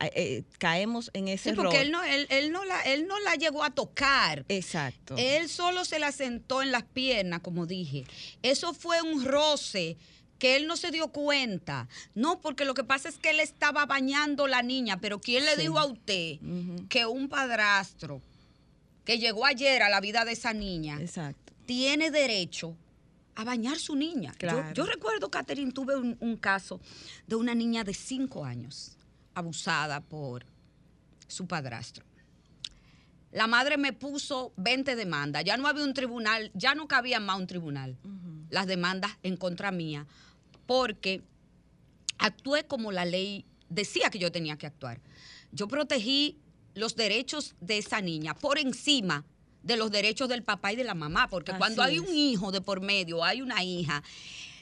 Eh, 0.00 0.44
caemos 0.58 1.10
en 1.12 1.26
ese 1.26 1.50
sí, 1.50 1.56
porque 1.56 1.80
él 1.80 1.90
no, 1.90 2.02
él, 2.04 2.26
él, 2.30 2.52
no 2.52 2.64
la, 2.64 2.80
él 2.82 3.08
no 3.08 3.18
la 3.20 3.34
llegó 3.34 3.64
a 3.64 3.70
tocar. 3.70 4.44
Exacto. 4.48 5.14
Él 5.18 5.48
solo 5.48 5.84
se 5.84 5.98
la 5.98 6.12
sentó 6.12 6.62
en 6.62 6.70
las 6.70 6.84
piernas, 6.84 7.40
como 7.40 7.66
dije. 7.66 8.04
Eso 8.42 8.74
fue 8.74 9.02
un 9.02 9.24
roce 9.24 9.96
que 10.38 10.56
él 10.56 10.66
no 10.66 10.76
se 10.76 10.90
dio 10.90 11.08
cuenta. 11.08 11.88
No, 12.14 12.40
porque 12.40 12.64
lo 12.64 12.74
que 12.74 12.84
pasa 12.84 13.08
es 13.08 13.18
que 13.18 13.30
él 13.30 13.40
estaba 13.40 13.86
bañando 13.86 14.46
la 14.46 14.62
niña, 14.62 15.00
pero 15.00 15.20
¿quién 15.20 15.44
le 15.44 15.56
dijo 15.56 15.78
a 15.78 15.86
usted 15.86 16.38
que 16.88 17.06
un 17.06 17.28
padrastro 17.28 18.22
que 19.08 19.18
llegó 19.18 19.46
ayer 19.46 19.82
a 19.82 19.88
la 19.88 20.02
vida 20.02 20.26
de 20.26 20.32
esa 20.32 20.52
niña, 20.52 20.98
tiene 21.64 22.10
derecho 22.10 22.76
a 23.36 23.44
bañar 23.44 23.78
su 23.78 23.96
niña. 23.96 24.34
Yo, 24.74 24.84
recuerdo, 24.84 25.30
Catherine, 25.30 25.72
tuve 25.72 25.96
un, 25.96 26.36
caso 26.36 26.78
de 27.26 27.34
una 27.34 27.54
niña 27.54 27.84
de 27.84 27.94
cinco 27.94 28.44
años 28.44 28.98
abusada 29.32 30.02
por 30.02 30.44
su 31.26 31.46
padrastro. 31.46 32.04
La 33.32 33.46
madre 33.46 33.78
me 33.78 33.94
puso 33.94 34.52
20 34.58 34.94
demandas. 34.94 35.42
Ya 35.42 35.56
no 35.56 35.68
había 35.68 35.84
un 35.84 35.94
tribunal, 35.94 36.50
ya 36.52 36.74
no 36.74 36.86
cabía 36.86 37.18
más 37.18 37.38
un 37.38 37.46
tribunal. 37.46 37.96
Las 38.50 38.66
demandas 38.66 39.12
en 39.22 39.38
contra 39.38 39.70
mía, 39.70 40.06
porque 40.68 41.22
actué 42.18 42.66
como 42.66 42.92
la 42.92 43.06
ley 43.06 43.46
decía 43.70 44.10
que 44.10 44.18
yo 44.18 44.30
tenía 44.30 44.58
que 44.58 44.66
actuar. 44.66 45.00
Yo 45.50 45.66
protegí 45.66 46.36
los 46.74 46.94
derechos 46.94 47.54
de 47.62 47.78
esa 47.78 48.02
niña 48.02 48.34
por 48.34 48.58
encima 48.58 49.24
de 49.62 49.78
los 49.78 49.90
derechos 49.90 50.28
del 50.28 50.42
papá 50.42 50.74
y 50.74 50.76
de 50.76 50.84
la 50.84 50.94
mamá, 50.94 51.28
porque 51.30 51.54
cuando 51.56 51.82
hay 51.82 51.98
un 51.98 52.14
hijo 52.14 52.52
de 52.52 52.60
por 52.60 52.82
medio, 52.82 53.24
hay 53.24 53.40
una 53.40 53.64
hija, 53.64 54.02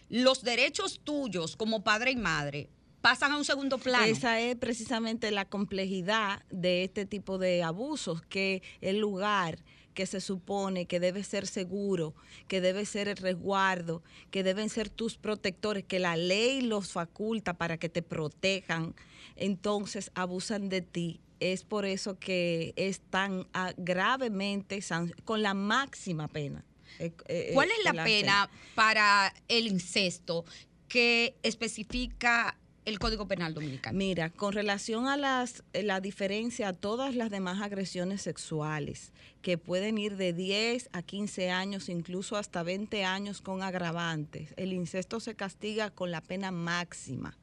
los 0.09 0.45
derechos 0.45 1.01
tuyos 1.03 1.57
como 1.57 1.83
padre 1.83 2.13
y 2.13 2.17
madre 2.17 2.71
pasan 3.01 3.33
a 3.33 3.37
un 3.37 3.45
segundo 3.45 3.79
plano. 3.79 4.05
Esa 4.05 4.39
es 4.39 4.55
precisamente 4.55 5.33
la 5.33 5.45
complejidad 5.45 6.45
de 6.51 6.85
este 6.85 7.05
tipo 7.05 7.37
de 7.37 7.65
abusos, 7.65 8.23
que 8.23 8.63
el 8.81 8.99
lugar 8.99 9.59
que 9.97 10.07
se 10.07 10.21
supone 10.21 10.85
que 10.85 11.01
debe 11.01 11.25
ser 11.25 11.47
seguro, 11.47 12.15
que 12.47 12.61
debe 12.61 12.85
ser 12.85 13.09
el 13.09 13.17
resguardo, 13.17 14.03
que 14.31 14.45
deben 14.45 14.69
ser 14.69 14.91
tus 14.91 15.17
protectores, 15.17 15.85
que 15.85 15.99
la 15.99 16.17
ley 16.17 16.61
los 16.61 16.93
faculta 16.93 17.55
para 17.55 17.79
que 17.79 17.89
te 17.89 18.03
protejan, 18.03 18.95
entonces 19.35 20.13
abusan 20.15 20.69
de 20.69 20.83
ti 20.83 21.21
es 21.41 21.65
por 21.65 21.85
eso 21.85 22.19
que 22.19 22.73
es 22.77 23.01
tan 23.01 23.47
ah, 23.53 23.73
gravemente 23.77 24.81
con 25.25 25.43
la 25.43 25.55
máxima 25.55 26.29
pena. 26.29 26.65
Eh, 26.99 27.13
eh, 27.29 27.51
¿Cuál 27.53 27.71
es 27.71 27.85
la 27.85 28.05
pena 28.05 28.51
para 28.75 29.35
el 29.49 29.67
incesto 29.67 30.45
que 30.89 31.37
especifica 31.43 32.57
el 32.87 33.01
Código 33.01 33.27
Penal 33.27 33.53
Dominicano? 33.53 33.99
Mira, 33.99 34.31
con 34.31 34.53
relación 34.53 35.09
a 35.09 35.17
las, 35.17 35.65
eh, 35.73 35.83
la 35.83 36.01
diferencia 36.01 36.69
a 36.69 36.73
todas 36.73 37.15
las 37.15 37.31
demás 37.31 37.61
agresiones 37.61 38.23
sexuales, 38.23 39.13
que 39.43 39.59
pueden 39.59 39.99
ir 39.99 40.17
de 40.17 40.33
10 40.33 40.89
a 40.93 41.03
15 41.03 41.51
años, 41.51 41.89
incluso 41.89 42.37
hasta 42.37 42.63
20 42.63 43.05
años 43.05 43.43
con 43.43 43.63
agravantes, 43.63 44.55
el 44.57 44.73
incesto 44.73 45.21
se 45.21 45.35
castiga 45.35 45.91
con 45.91 46.11
la 46.13 46.21
pena 46.21 46.53
máxima, 46.53 47.37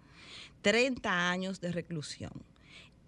30 0.62 1.30
años 1.30 1.60
de 1.60 1.74
reclusión. 1.74 2.32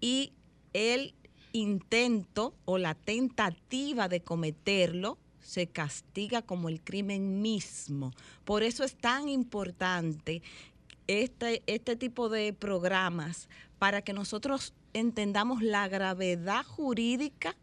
Y 0.01 0.33
el 0.73 1.15
intento 1.53 2.53
o 2.65 2.77
la 2.77 2.95
tentativa 2.95 4.09
de 4.09 4.19
cometerlo 4.19 5.17
se 5.39 5.67
castiga 5.67 6.41
como 6.41 6.67
el 6.67 6.81
crimen 6.81 7.41
mismo. 7.41 8.11
Por 8.43 8.63
eso 8.63 8.83
es 8.83 8.95
tan 8.95 9.29
importante 9.29 10.41
este, 11.07 11.63
este 11.67 11.95
tipo 11.95 12.29
de 12.29 12.53
programas 12.53 13.49
para 13.79 14.01
que 14.01 14.13
nosotros 14.13 14.73
entendamos 14.93 15.61
la 15.61 15.87
gravedad 15.87 16.65
jurídica 16.65 17.55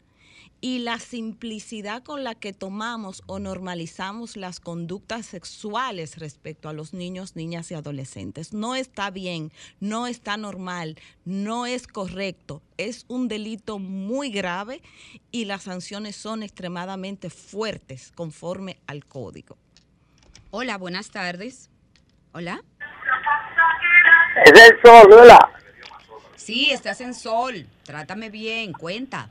y 0.63 0.79
la 0.79 0.97
simplicidad 0.97 2.03
con 2.03 2.23
la 2.23 2.35
que 2.35 2.53
tomamos 2.53 3.21
o 3.25 3.37
normalizamos 3.37 4.37
las 4.37 4.61
conductas 4.61 5.25
sexuales 5.25 6.17
respecto 6.19 6.69
a 6.69 6.73
los 6.73 6.93
niños, 6.93 7.35
niñas 7.35 7.69
y 7.71 7.73
adolescentes. 7.73 8.53
No 8.53 8.73
está 8.73 9.09
bien, 9.09 9.51
no 9.81 10.07
está 10.07 10.37
normal, 10.37 10.95
no 11.25 11.65
es 11.65 11.85
correcto, 11.85 12.61
es 12.77 13.03
un 13.09 13.27
delito 13.27 13.77
muy 13.77 14.29
grave 14.29 14.81
y 15.33 15.43
las 15.43 15.63
sanciones 15.63 16.15
son 16.15 16.43
extremadamente 16.43 17.29
fuertes 17.29 18.13
conforme 18.15 18.77
al 18.87 19.03
código. 19.03 19.57
Hola, 20.51 20.77
buenas 20.77 21.09
tardes. 21.09 21.69
Hola. 22.31 22.63
Es 24.45 24.69
el 24.69 24.81
sol, 24.83 25.07
¿verdad? 25.09 25.39
Sí, 26.35 26.71
estás 26.71 27.01
en 27.01 27.13
sol. 27.13 27.65
Trátame 27.83 28.29
bien, 28.29 28.73
cuenta. 28.73 29.29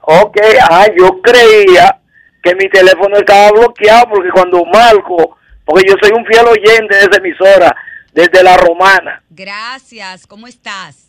Ok, 0.00 0.36
ah, 0.70 0.86
yo 0.96 1.20
creía 1.20 2.00
que 2.42 2.54
mi 2.54 2.68
teléfono 2.68 3.16
estaba 3.16 3.50
bloqueado 3.52 4.08
porque 4.10 4.30
cuando 4.30 4.64
marco, 4.64 5.36
porque 5.64 5.88
yo 5.88 5.94
soy 6.00 6.12
un 6.16 6.24
fiel 6.24 6.46
oyente 6.46 6.96
de 6.96 7.02
esa 7.02 7.16
emisora 7.18 7.76
desde 8.12 8.42
la 8.42 8.56
romana. 8.56 9.22
Gracias, 9.30 10.26
¿cómo 10.26 10.46
estás? 10.46 11.08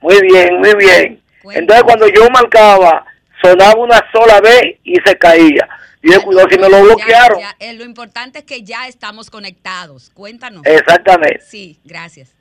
Muy 0.00 0.20
bien, 0.20 0.58
muy 0.58 0.74
bien. 0.74 1.22
Entonces 1.52 1.84
cuando 1.84 2.06
yo 2.08 2.28
marcaba, 2.30 3.06
sonaba 3.42 3.74
una 3.74 4.02
sola 4.12 4.40
vez 4.40 4.78
y 4.84 4.94
se 5.04 5.16
caía. 5.16 5.68
Y 6.02 6.12
yo 6.12 6.22
cuidado 6.22 6.48
si 6.50 6.58
me 6.58 6.68
lo 6.68 6.82
bloquearon. 6.82 7.40
Eh, 7.58 7.72
lo 7.72 7.84
importante 7.84 8.40
es 8.40 8.44
que 8.44 8.62
ya 8.62 8.86
estamos 8.88 9.30
conectados. 9.30 10.10
Cuéntanos. 10.12 10.62
Exactamente. 10.66 11.40
Sí, 11.40 11.80
gracias. 11.82 12.33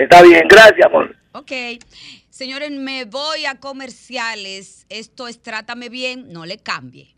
Está 0.00 0.22
bien, 0.22 0.48
gracias, 0.48 0.86
amor. 0.86 1.14
Ok. 1.32 1.52
Señores, 2.30 2.70
me 2.70 3.04
voy 3.04 3.44
a 3.44 3.56
comerciales. 3.56 4.86
Esto 4.88 5.28
es 5.28 5.42
Trátame 5.42 5.90
Bien, 5.90 6.32
no 6.32 6.46
le 6.46 6.56
cambie. 6.56 7.14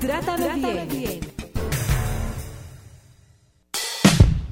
Trátame, 0.00 0.86
bien. 0.86 1.20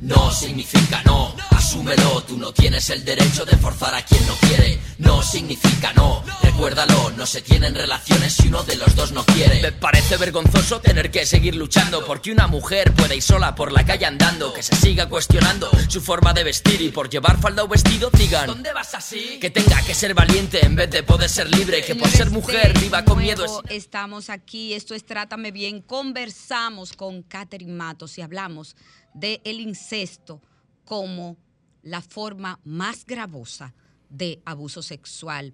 No 0.00 0.32
significa 0.32 1.00
no, 1.04 1.32
asúmelo, 1.68 2.22
tú 2.22 2.38
no 2.38 2.50
tienes 2.50 2.88
el 2.88 3.04
derecho 3.04 3.44
de 3.44 3.54
forzar 3.58 3.94
a 3.94 4.02
quien 4.02 4.26
no 4.26 4.34
quiere. 4.36 4.80
No 4.96 5.22
significa 5.22 5.92
no, 5.92 6.24
recuérdalo, 6.42 7.10
no 7.10 7.26
se 7.26 7.42
tienen 7.42 7.74
relaciones 7.74 8.32
si 8.32 8.48
uno 8.48 8.62
de 8.62 8.76
los 8.76 8.96
dos 8.96 9.12
no 9.12 9.22
quiere. 9.26 9.60
Me 9.60 9.72
parece 9.72 10.16
vergonzoso 10.16 10.80
tener 10.80 11.10
que 11.10 11.26
seguir 11.26 11.54
luchando 11.56 12.06
porque 12.06 12.32
una 12.32 12.46
mujer 12.46 12.94
puede 12.94 13.16
ir 13.16 13.22
sola 13.22 13.54
por 13.54 13.70
la 13.70 13.84
calle 13.84 14.06
andando, 14.06 14.54
que 14.54 14.62
se 14.62 14.74
siga 14.76 15.10
cuestionando 15.10 15.70
su 15.90 16.00
forma 16.00 16.32
de 16.32 16.44
vestir 16.44 16.80
y 16.80 16.88
por 16.88 17.10
llevar 17.10 17.38
falda 17.38 17.64
o 17.64 17.68
vestido 17.68 18.08
digan 18.14 18.46
¿Dónde 18.46 18.72
vas 18.72 18.94
así? 18.94 19.38
Que 19.38 19.50
tenga 19.50 19.82
que 19.82 19.92
ser 19.92 20.14
valiente 20.14 20.64
en 20.64 20.74
vez 20.74 20.90
de 20.90 21.02
poder 21.02 21.28
ser 21.28 21.50
libre, 21.54 21.84
que 21.84 21.94
por 21.94 22.08
ser 22.08 22.30
mujer 22.30 22.78
viva 22.80 23.04
con 23.04 23.18
miedo. 23.18 23.62
Estamos 23.68 24.30
aquí, 24.30 24.72
esto 24.72 24.94
es 24.94 25.04
Trátame 25.04 25.50
Bien, 25.50 25.82
conversamos 25.82 26.94
con 26.94 27.22
Catherine 27.24 27.74
Matos 27.74 28.16
y 28.16 28.22
hablamos 28.22 28.74
del 29.12 29.42
el 29.44 29.60
incesto 29.60 30.40
como 30.86 31.36
la 31.82 32.02
forma 32.02 32.60
más 32.64 33.04
gravosa 33.06 33.74
de 34.10 34.40
abuso 34.44 34.82
sexual. 34.82 35.52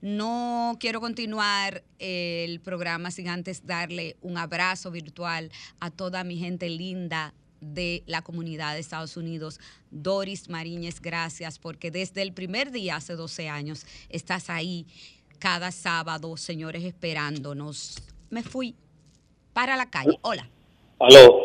No 0.00 0.76
quiero 0.80 1.00
continuar 1.00 1.84
el 1.98 2.60
programa 2.60 3.10
sin 3.10 3.28
antes 3.28 3.66
darle 3.66 4.16
un 4.22 4.38
abrazo 4.38 4.90
virtual 4.90 5.50
a 5.78 5.90
toda 5.90 6.24
mi 6.24 6.38
gente 6.38 6.70
linda 6.70 7.34
de 7.60 8.02
la 8.06 8.22
comunidad 8.22 8.74
de 8.74 8.80
Estados 8.80 9.18
Unidos. 9.18 9.60
Doris 9.90 10.48
Mariñez, 10.48 11.00
gracias, 11.00 11.58
porque 11.58 11.90
desde 11.90 12.22
el 12.22 12.32
primer 12.32 12.70
día, 12.70 12.96
hace 12.96 13.14
12 13.14 13.50
años, 13.50 13.84
estás 14.08 14.48
ahí 14.48 14.86
cada 15.38 15.70
sábado, 15.70 16.36
señores, 16.38 16.84
esperándonos. 16.84 18.02
Me 18.30 18.42
fui 18.42 18.74
para 19.52 19.76
la 19.76 19.90
calle. 19.90 20.18
Hola. 20.22 20.48
Aló. 20.98 21.40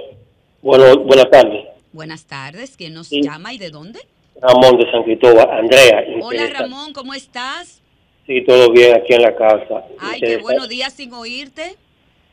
Bueno, 0.62 0.98
buenas 1.04 1.30
tardes. 1.30 1.66
Buenas 1.92 2.26
tardes. 2.26 2.78
¿Quién 2.78 2.94
nos 2.94 3.10
llama 3.10 3.54
y 3.54 3.58
de 3.58 3.70
dónde? 3.70 4.00
Ramón 4.41 4.78
de 4.78 4.91
San 4.91 5.04
Cristóbal. 5.04 5.50
Andrea. 5.50 6.06
Hola 6.21 6.48
Ramón, 6.48 6.93
¿cómo 6.93 7.13
estás? 7.13 7.82
Sí, 8.26 8.41
todo 8.41 8.71
bien 8.71 8.95
aquí 8.95 9.13
en 9.13 9.21
la 9.21 9.36
casa. 9.36 9.86
Ay, 10.00 10.19
qué 10.19 10.38
buenos 10.38 10.67
días 10.67 10.93
sin 10.93 11.13
oírte. 11.13 11.76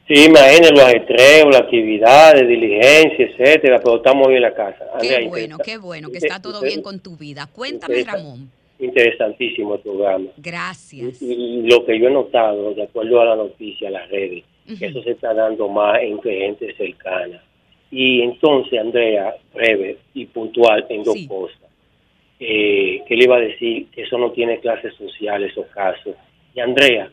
Sí, 0.09 0.25
imagínense 0.25 0.73
los 0.73 0.93
estreos, 0.93 1.53
la 1.53 1.59
actividad, 1.59 2.35
de 2.35 2.47
diligencia, 2.47 3.27
etcétera, 3.27 3.79
pero 3.83 3.97
estamos 3.97 4.27
hoy 4.27 4.37
en 4.37 4.43
la 4.43 4.55
casa. 4.55 4.85
Qué 5.01 5.29
bueno, 5.29 5.59
qué 5.59 5.79
bueno, 5.79 6.11
que 6.11 6.19
está 6.19 6.43
todo 6.43 6.61
bien 6.61 6.83
con 6.83 6.99
tu 7.01 7.17
vida. 7.17 7.49
Cuéntame, 7.53 8.03
Ramón. 8.03 8.51
Interesantísimo 8.79 9.77
el 9.77 9.81
programa. 9.81 10.27
Gracias. 10.38 11.23
Y, 11.23 11.62
lo 11.62 11.85
que 11.85 12.01
yo 12.01 12.09
he 12.09 12.11
notado, 12.11 12.75
de 12.75 12.83
acuerdo 12.83 13.21
a 13.21 13.27
la 13.27 13.37
noticia, 13.37 13.88
a 13.88 13.93
las 13.93 14.11
redes, 14.11 14.45
que 14.79 14.87
eso 14.87 15.03
se 15.03 15.12
está 15.12 15.35
dando 15.35 15.69
más 15.69 16.01
entre 16.03 16.37
gente 16.37 16.75
cercana. 16.75 17.41
Y 17.93 18.23
entonces, 18.23 18.81
Andrea, 18.81 19.37
breve 19.55 19.99
y 20.15 20.27
puntual 20.27 20.85
en 20.88 21.05
dos 21.05 21.17
cosas. 21.29 21.59
Eh, 22.45 23.05
que 23.07 23.15
le 23.15 23.23
iba 23.23 23.37
a 23.37 23.41
decir 23.41 23.87
que 23.93 24.03
eso 24.03 24.19
no 24.19 24.33
tiene 24.33 24.59
clases 24.59 24.93
sociales 24.97 25.57
o 25.57 25.63
casos. 25.69 26.17
Y 26.53 26.59
Andrea, 26.59 27.09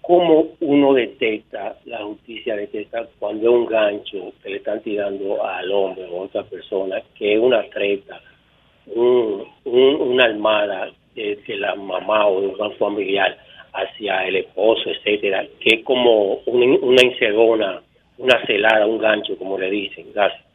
¿cómo 0.00 0.48
uno 0.58 0.92
detecta, 0.92 1.76
la 1.84 1.98
justicia 1.98 2.56
detecta 2.56 3.06
cuando 3.20 3.48
es 3.48 3.54
un 3.54 3.66
gancho 3.66 4.32
que 4.42 4.50
le 4.50 4.56
están 4.56 4.80
tirando 4.80 5.40
al 5.46 5.70
hombre 5.70 6.04
o 6.10 6.22
a 6.22 6.24
otra 6.24 6.42
persona, 6.42 7.00
que 7.16 7.34
es 7.34 7.38
una 7.38 7.62
treta, 7.70 8.20
un, 8.86 9.46
una 9.64 10.24
armada 10.24 10.90
de, 11.14 11.38
la 11.58 11.76
mamá 11.76 12.26
o 12.26 12.40
de 12.40 12.48
un 12.48 12.72
familiar 12.72 13.38
hacia 13.74 14.26
el 14.26 14.34
esposo, 14.34 14.90
etcétera, 14.90 15.46
que 15.60 15.76
es 15.76 15.84
como 15.84 16.40
una, 16.46 16.76
una 16.80 17.02
encegona, 17.02 17.80
una 18.18 18.44
celada, 18.46 18.84
un 18.88 18.98
gancho, 18.98 19.38
como 19.38 19.56
le 19.56 19.70
dicen. 19.70 20.06
Gracias. 20.12 20.51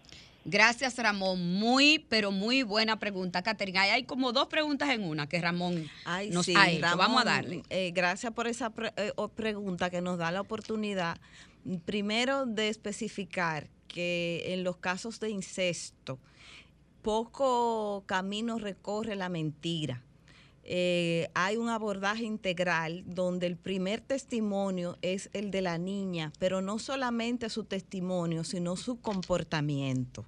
Gracias, 0.50 0.98
Ramón. 0.98 1.60
Muy, 1.60 2.00
pero 2.08 2.32
muy 2.32 2.64
buena 2.64 2.98
pregunta, 3.00 3.42
Caterina. 3.42 3.82
Hay 3.82 4.06
como 4.06 4.32
dos 4.32 4.48
preguntas 4.48 4.90
en 4.92 5.04
una 5.04 5.28
que 5.28 5.42
Ramón 5.42 5.90
nos 6.32 6.48
ha 6.48 6.70
hecho. 6.70 6.98
Vamos 6.98 7.22
a 7.22 7.26
darle. 7.26 7.64
Eh, 7.70 7.92
gracias 7.94 8.32
por 8.32 8.48
esa 8.48 8.72
eh, 8.96 9.12
pregunta 9.36 9.90
que 9.90 10.00
nos 10.00 10.18
da 10.18 10.32
la 10.32 10.40
oportunidad, 10.40 11.18
primero, 11.84 12.46
de 12.46 12.70
especificar 12.70 13.68
que 13.90 14.54
en 14.54 14.64
los 14.64 14.78
casos 14.78 15.20
de 15.20 15.32
incesto, 15.32 16.18
poco 17.02 18.06
camino 18.06 18.58
recorre 18.58 19.18
la 19.18 19.28
mentira. 19.28 20.02
Eh, 20.64 21.30
hay 21.34 21.58
un 21.58 21.68
abordaje 21.68 22.24
integral 22.24 23.04
donde 23.06 23.48
el 23.48 23.58
primer 23.58 24.00
testimonio 24.00 24.98
es 25.02 25.30
el 25.34 25.52
de 25.52 25.62
la 25.62 25.78
niña, 25.78 26.32
pero 26.40 26.62
no 26.62 26.80
solamente 26.80 27.50
su 27.50 27.66
testimonio, 27.66 28.46
sino 28.46 28.78
su 28.78 29.02
comportamiento. 29.02 30.26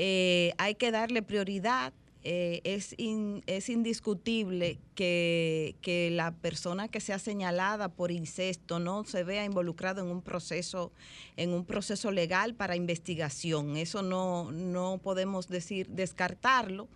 Eh, 0.00 0.52
hay 0.58 0.76
que 0.76 0.92
darle 0.92 1.22
prioridad. 1.22 1.92
Eh, 2.22 2.60
es, 2.62 3.68
indiscutible 3.68 4.78
que, 4.94 5.74
la 6.12 6.30
persona 6.30 6.86
que 6.86 7.00
sea 7.00 7.18
señalada 7.18 7.88
por 7.88 8.12
incesto 8.12 8.78
no 8.78 9.04
se 9.04 9.24
vea 9.24 9.44
involucrado 9.44 10.00
en 10.02 10.08
un 10.08 10.22
proceso, 10.22 10.92
en 11.36 11.52
un 11.52 11.64
proceso 11.64 12.12
legal 12.12 12.54
para 12.54 12.76
investigación. 12.76 13.76
Eso 13.76 14.02
no, 14.02 14.52
no 14.52 15.00
podemos 15.02 15.48
decir 15.48 15.88
descartarlo, 15.88 16.86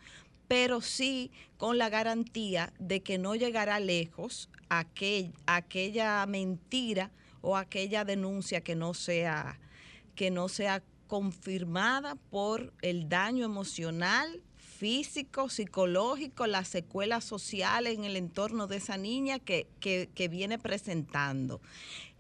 pero 0.47 0.81
sí 0.81 1.33
con 1.57 1.79
la 1.79 1.89
garantía 1.89 2.73
de 2.79 3.01
que 3.01 3.19
no 3.19 3.35
llegará 3.35 3.81
lejos 3.81 4.49
aquel, 4.69 5.33
aquella 5.47 6.25
mentira 6.27 7.11
o 7.41 7.57
aquella 7.57 8.05
denuncia 8.05 8.61
que 8.61 8.77
no 8.77 8.95
sea 8.95 9.59
que 10.15 10.31
no 10.31 10.49
sea 10.49 10.83
confirmada 11.13 12.15
por 12.31 12.73
el 12.81 13.11
daño 13.11 13.45
emocional, 13.45 14.41
físico, 14.57 15.51
psicológico, 15.51 16.47
las 16.47 16.69
secuelas 16.69 17.23
sociales 17.23 17.99
en 17.99 18.05
el 18.07 18.17
entorno 18.17 18.67
de 18.67 18.79
esa 18.79 18.97
niña 18.97 19.39
que, 19.39 19.69
viene 20.31 20.59
presentando. 20.59 21.61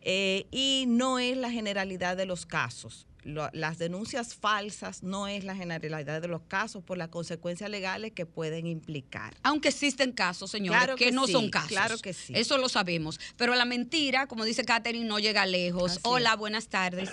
Eh, 0.03 0.45
y 0.51 0.85
no 0.89 1.19
es 1.19 1.39
la 1.39 1.51
generalidad 1.51 2.19
de 2.19 2.27
los 2.27 2.45
casos. 2.45 3.07
las 3.25 3.79
denuncias 3.79 4.35
falsas 4.35 5.03
no 5.03 5.27
es 5.27 5.45
la 5.45 5.57
generalidad 5.57 6.21
de 6.21 6.29
los 6.29 6.43
casos 6.43 6.85
por 6.85 6.99
las 6.99 7.09
consecuencias 7.09 7.71
legales 7.71 8.13
que 8.13 8.27
pueden 8.27 8.67
implicar. 8.67 9.35
Aunque 9.43 9.69
existen 9.69 10.13
casos, 10.13 10.51
señores, 10.51 10.97
que, 10.97 11.13
no 11.13 11.27
son 11.27 11.49
casos. 11.49 11.69
Claro 11.69 11.97
que 11.97 12.13
sí. 12.13 12.35
Eso 12.37 12.59
lo 12.59 12.69
sabemos. 12.69 13.19
Pero 13.39 13.55
la 13.55 13.65
mentira, 13.65 14.27
como 14.27 14.45
dice 14.45 14.67
Catherine, 14.67 15.07
no 15.07 15.19
llega 15.19 15.47
lejos. 15.47 15.99
Hola, 16.03 16.37
buenas 16.37 16.69
tardes. 16.69 17.09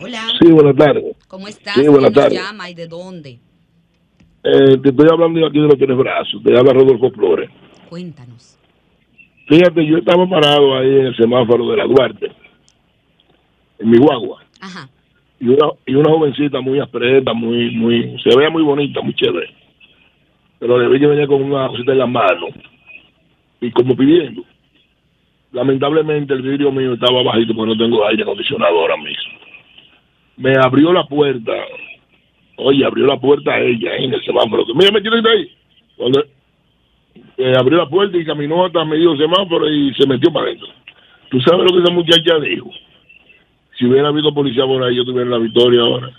Hola. 0.00 0.22
Sí, 0.40 0.50
buenas 0.52 0.76
tardes. 0.76 1.16
¿Cómo 1.26 1.48
estás? 1.48 1.74
Sí, 1.74 1.88
buenas 1.88 2.12
tardes. 2.12 2.40
llama 2.40 2.70
y 2.70 2.74
de 2.74 2.86
dónde? 2.86 3.38
Eh, 4.44 4.78
te 4.82 4.90
estoy 4.90 5.08
hablando 5.10 5.44
aquí 5.46 5.58
de 5.58 5.66
los 5.66 5.78
tres 5.78 5.96
brazos. 5.96 6.42
Te 6.44 6.56
habla 6.56 6.72
Rodolfo 6.72 7.10
Flores. 7.10 7.50
Cuéntanos. 7.88 8.58
Fíjate, 9.48 9.84
yo 9.86 9.98
estaba 9.98 10.28
parado 10.28 10.76
ahí 10.76 10.88
en 10.88 11.06
el 11.06 11.16
semáforo 11.16 11.70
de 11.70 11.76
la 11.78 11.86
Duarte, 11.86 12.30
en 13.78 13.90
mi 13.90 13.98
guagua. 13.98 14.42
Ajá. 14.60 14.88
Y 15.40 15.48
una, 15.48 15.70
y 15.86 15.94
una 15.94 16.10
jovencita 16.10 16.60
muy 16.60 16.78
aspreta, 16.80 17.32
muy, 17.32 17.74
muy, 17.74 18.20
se 18.22 18.36
veía 18.36 18.50
muy 18.50 18.62
bonita, 18.62 19.00
muy 19.00 19.14
chévere. 19.14 19.54
Pero 20.58 20.78
le 20.78 20.88
vi 20.88 21.00
que 21.00 21.06
venía 21.06 21.26
con 21.26 21.42
una 21.42 21.68
cosita 21.68 21.92
en 21.92 21.98
la 21.98 22.06
mano 22.06 22.48
y 23.60 23.70
como 23.70 23.96
pidiendo. 23.96 24.44
Lamentablemente 25.52 26.34
el 26.34 26.42
vidrio 26.42 26.70
mío 26.70 26.92
estaba 26.92 27.22
bajito 27.22 27.54
porque 27.54 27.74
no 27.74 27.78
tengo 27.78 28.06
aire 28.06 28.22
acondicionado 28.22 28.80
ahora 28.80 28.96
mismo 28.98 29.37
me 30.38 30.54
abrió 30.56 30.92
la 30.92 31.04
puerta. 31.04 31.52
Oye, 32.56 32.84
abrió 32.84 33.06
la 33.06 33.18
puerta 33.18 33.52
a 33.52 33.60
ella 33.60 33.96
en 33.96 34.14
el 34.14 34.24
semáforo. 34.24 34.64
Mira, 34.74 34.90
me 34.92 35.30
ahí. 35.30 35.52
Cuando 35.96 36.24
eh, 37.36 37.52
abrió 37.58 37.78
la 37.78 37.88
puerta 37.88 38.16
y 38.16 38.24
caminó 38.24 38.64
hasta 38.64 38.84
medio 38.84 39.16
semáforo 39.16 39.68
y 39.68 39.92
se 39.94 40.06
metió 40.06 40.32
para 40.32 40.46
adentro. 40.46 40.68
¿Tú 41.30 41.40
sabes 41.40 41.64
lo 41.64 41.76
que 41.76 41.82
esa 41.82 41.92
muchacha 41.92 42.38
dijo? 42.40 42.70
Si 43.76 43.84
hubiera 43.86 44.08
habido 44.08 44.32
policía 44.32 44.64
por 44.64 44.82
ahí, 44.82 44.96
yo 44.96 45.04
tuviera 45.04 45.28
la 45.28 45.38
victoria 45.38 45.82
ahora. 45.82 46.10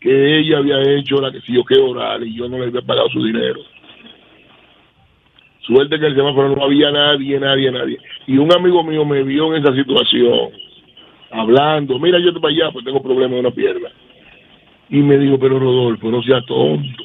Que 0.00 0.38
ella 0.38 0.58
había 0.58 0.80
hecho 0.96 1.20
la 1.20 1.30
que 1.30 1.40
si 1.42 1.54
yo 1.54 1.64
que 1.64 1.78
orar 1.78 2.22
y 2.22 2.34
yo 2.34 2.48
no 2.48 2.58
le 2.58 2.66
había 2.66 2.82
pagado 2.82 3.08
su 3.10 3.22
dinero. 3.22 3.60
Suerte 5.60 5.98
que 5.98 6.06
en 6.06 6.12
el 6.12 6.16
semáforo 6.16 6.56
no 6.56 6.64
había 6.64 6.90
nadie, 6.90 7.38
nadie, 7.38 7.70
nadie. 7.70 7.98
Y 8.26 8.38
un 8.38 8.52
amigo 8.52 8.82
mío 8.82 9.04
me 9.04 9.22
vio 9.22 9.54
en 9.54 9.62
esa 9.62 9.74
situación 9.74 10.50
hablando, 11.30 11.98
mira, 11.98 12.18
yo 12.18 12.32
te 12.32 12.40
para 12.40 12.52
allá, 12.52 12.70
pues 12.72 12.84
tengo 12.84 13.02
problemas 13.02 13.32
en 13.32 13.46
una 13.46 13.50
pierna. 13.50 13.88
Y 14.88 14.98
me 14.98 15.18
dijo, 15.18 15.38
pero 15.38 15.58
Rodolfo, 15.58 16.10
no 16.10 16.22
sea 16.22 16.40
tonto. 16.42 17.04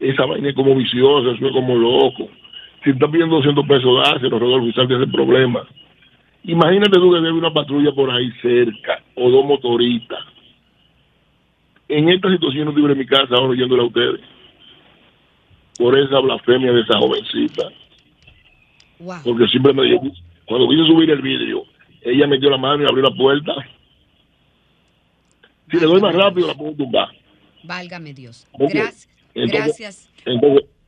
Esa 0.00 0.24
vaina 0.24 0.48
es 0.48 0.54
como 0.54 0.74
viciosa, 0.74 1.30
eso 1.30 1.46
es 1.46 1.52
como 1.52 1.76
loco. 1.76 2.28
Si 2.82 2.90
estás 2.90 3.10
pidiendo 3.10 3.36
200 3.36 3.66
pesos, 3.66 4.04
dáselo, 4.04 4.38
Rodolfo, 4.38 4.66
y 4.66 4.72
salte 4.72 4.96
ese 4.96 5.06
problema. 5.06 5.66
Imagínate 6.44 6.98
tú 6.98 7.12
que 7.12 7.20
debe 7.20 7.32
una 7.32 7.52
patrulla 7.52 7.92
por 7.92 8.10
ahí 8.10 8.30
cerca, 8.40 9.02
o 9.14 9.30
dos 9.30 9.44
motoristas. 9.44 10.24
En 11.88 12.08
esta 12.08 12.30
situación 12.30 12.64
no 12.64 12.70
estoy 12.70 12.90
en 12.90 12.98
mi 12.98 13.06
casa 13.06 13.34
ahora 13.34 13.50
oyéndole 13.50 13.82
a 13.82 13.86
ustedes. 13.86 14.20
Por 15.78 15.96
esa 15.98 16.18
blasfemia 16.18 16.72
de 16.72 16.80
esa 16.80 16.98
jovencita. 16.98 17.68
Porque 19.24 19.46
siempre 19.48 19.72
me 19.72 19.82
dijo, 19.82 20.02
cuando 20.46 20.68
quise 20.68 20.86
subir 20.86 21.10
el 21.10 21.22
vidrio, 21.22 21.64
ella 22.04 22.26
metió 22.26 22.50
la 22.50 22.58
mano 22.58 22.82
y 22.82 22.86
abrió 22.86 23.02
la 23.02 23.16
puerta. 23.16 23.52
Si 25.70 25.78
le 25.78 25.86
doy 25.86 26.00
más 26.00 26.14
rápido, 26.14 26.48
la 26.48 26.54
puedo 26.54 26.74
tumbar. 26.74 27.08
Válgame 27.64 28.12
Dios. 28.12 28.46
Gracias. 28.58 29.08
gracias. 29.34 30.10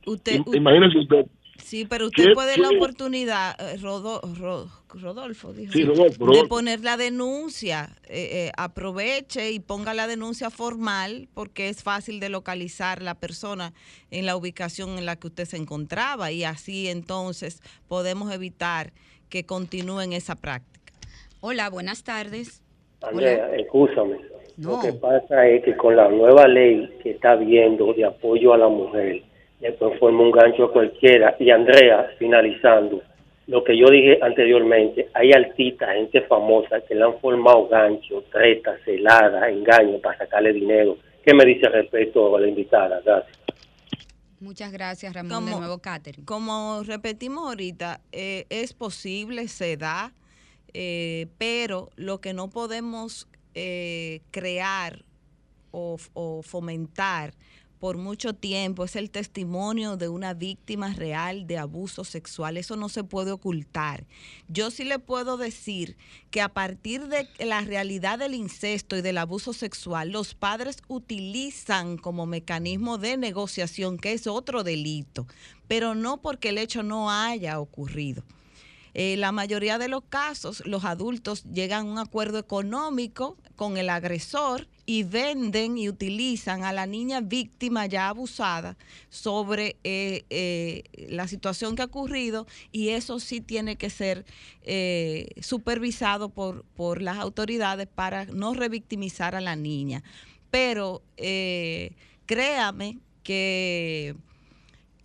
usted, 0.05 0.41
imagínese 0.53 0.99
usted. 0.99 1.25
Sí, 1.63 1.85
pero 1.89 2.07
usted 2.07 2.33
puede 2.33 2.57
la 2.57 2.69
oportunidad, 2.69 3.55
eh, 3.59 3.77
Rodolfo, 3.77 5.53
dijo, 5.53 5.73
de 5.73 6.47
poner 6.47 6.81
la 6.81 6.97
denuncia. 6.97 7.97
Eh, 8.03 8.29
eh, 8.31 8.51
aproveche 8.57 9.51
y 9.51 9.59
ponga 9.59 9.93
la 9.93 10.05
denuncia 10.05 10.49
formal 10.51 11.27
porque 11.33 11.69
es 11.69 11.81
fácil 11.81 12.19
de 12.19 12.29
localizar 12.29 13.01
la 13.01 13.15
persona 13.15 13.73
en 14.11 14.25
la 14.25 14.35
ubicación 14.35 14.99
en 14.99 15.05
la 15.05 15.15
que 15.15 15.27
usted 15.27 15.45
se 15.45 15.57
encontraba 15.57 16.31
y 16.31 16.43
así 16.43 16.87
entonces 16.87 17.63
podemos 17.87 18.31
evitar 18.31 18.93
que 19.29 19.45
continúen 19.45 20.13
esa 20.13 20.35
práctica. 20.35 20.84
Hola, 21.47 21.69
buenas 21.69 22.03
tardes. 22.03 22.63
Andrea, 23.03 23.55
escúchame. 23.55 24.17
Lo 24.57 24.81
que 24.81 24.93
pasa 24.93 25.45
es 25.45 25.63
que 25.63 25.77
con 25.77 25.95
la 25.95 26.09
nueva 26.09 26.47
ley 26.47 26.89
que 27.03 27.11
está 27.11 27.35
viendo 27.35 27.93
de 27.93 28.03
apoyo 28.03 28.51
a 28.51 28.57
la 28.57 28.67
mujer, 28.67 29.21
le 29.59 29.73
forma 29.73 30.23
un 30.23 30.31
gancho 30.31 30.63
a 30.63 30.73
cualquiera. 30.73 31.35
Y 31.37 31.51
Andrea, 31.51 32.09
finalizando, 32.17 33.03
lo 33.45 33.63
que 33.63 33.77
yo 33.77 33.85
dije 33.91 34.17
anteriormente, 34.23 35.07
hay 35.13 35.33
artistas, 35.33 35.93
gente 35.93 36.21
famosa 36.21 36.81
que 36.81 36.95
le 36.95 37.03
han 37.03 37.19
formado 37.19 37.67
gancho, 37.67 38.23
treta, 38.31 38.75
celada, 38.83 39.47
engaño 39.47 39.99
para 39.99 40.17
sacarle 40.17 40.51
dinero. 40.51 40.97
¿Qué 41.23 41.35
me 41.35 41.45
dice 41.45 41.69
respecto 41.69 42.35
a 42.35 42.41
la 42.41 42.47
invitada? 42.47 43.01
Gracias. 43.05 43.37
Muchas 44.39 44.71
gracias, 44.71 45.13
Ramón. 45.13 45.45
de 45.45 45.51
nuevo, 45.51 45.77
Catherine. 45.77 46.25
Como 46.25 46.81
repetimos 46.81 47.47
ahorita, 47.47 48.01
eh, 48.11 48.47
es 48.49 48.73
posible, 48.73 49.47
se 49.47 49.77
da 49.77 50.11
eh, 50.77 51.27
pero 51.37 51.89
lo 51.95 52.19
que 52.19 52.33
no 52.33 52.49
podemos 52.49 53.29
eh, 53.53 54.19
crear 54.31 55.05
o, 55.71 56.41
fomentar 56.43 57.33
por 57.79 57.97
mucho 57.97 58.33
tiempo, 58.33 58.83
es 58.83 58.97
el 58.97 59.09
testimonio 59.09 59.95
de 59.95 60.09
una 60.09 60.33
víctima 60.33 60.93
real 60.93 61.47
de 61.47 61.57
abuso 61.57 62.03
sexual. 62.03 62.57
Eso 62.57 62.75
no 62.75 62.89
se 62.89 63.05
puede 63.05 63.31
ocultar. 63.31 64.05
Yo 64.49 64.69
sí 64.69 64.83
le 64.83 64.99
puedo 64.99 65.37
decir 65.37 65.95
que 66.29 66.41
a 66.41 66.49
partir 66.49 67.07
de 67.07 67.29
la 67.39 67.61
realidad 67.61 68.19
del 68.19 68.33
incesto 68.33 68.97
y 68.97 69.01
del 69.01 69.17
abuso 69.17 69.53
sexual, 69.53 70.09
los 70.11 70.35
padres 70.35 70.77
utilizan 70.89 71.97
como 71.97 72.25
mecanismo 72.25 72.97
de 72.97 73.15
negociación, 73.15 73.97
que 73.97 74.11
es 74.11 74.27
otro 74.27 74.63
delito, 74.63 75.25
pero 75.69 75.95
no 75.95 76.21
porque 76.21 76.49
el 76.49 76.57
hecho 76.57 76.83
no 76.83 77.11
haya 77.11 77.61
ocurrido. 77.61 78.23
Eh, 78.97 79.17
la 79.17 79.33
mayoría 79.33 79.77
de 79.77 79.89
los 79.89 80.05
casos, 80.05 80.65
los 80.65 80.85
adultos 80.85 81.43
llegan 81.43 81.85
a 81.85 81.91
un 81.91 81.99
acuerdo 81.99 82.39
económico 82.39 83.35
con 83.57 83.75
el 83.75 83.89
agresor 83.89 84.69
y 84.85 85.03
venden 85.03 85.77
y 85.77 85.89
utilizan 85.89 86.63
a 86.63 86.71
la 86.71 86.85
niña 86.85 87.19
víctima 87.19 87.87
ya 87.87 88.07
abusada 88.07 88.77
sobre 89.09 89.75
eh, 89.83 90.23
eh, 90.29 90.83
la 91.09 91.27
situación 91.27 91.75
que 91.75 91.81
ha 91.81 91.85
ocurrido 91.85 92.47
y 92.71 92.89
eso 92.89 93.19
sí 93.19 93.41
tiene 93.41 93.75
que 93.75 93.89
ser 93.89 94.25
supervisado 95.41 96.29
por, 96.29 96.63
por 96.63 97.01
las 97.01 97.17
autoridades 97.17 97.87
para 97.87 98.25
no 98.25 98.53
revictimizar 98.53 99.35
a 99.35 99.41
la 99.41 99.57
niña. 99.57 100.03
Pero 100.49 101.03
créame 102.25 102.99
que 103.23 104.15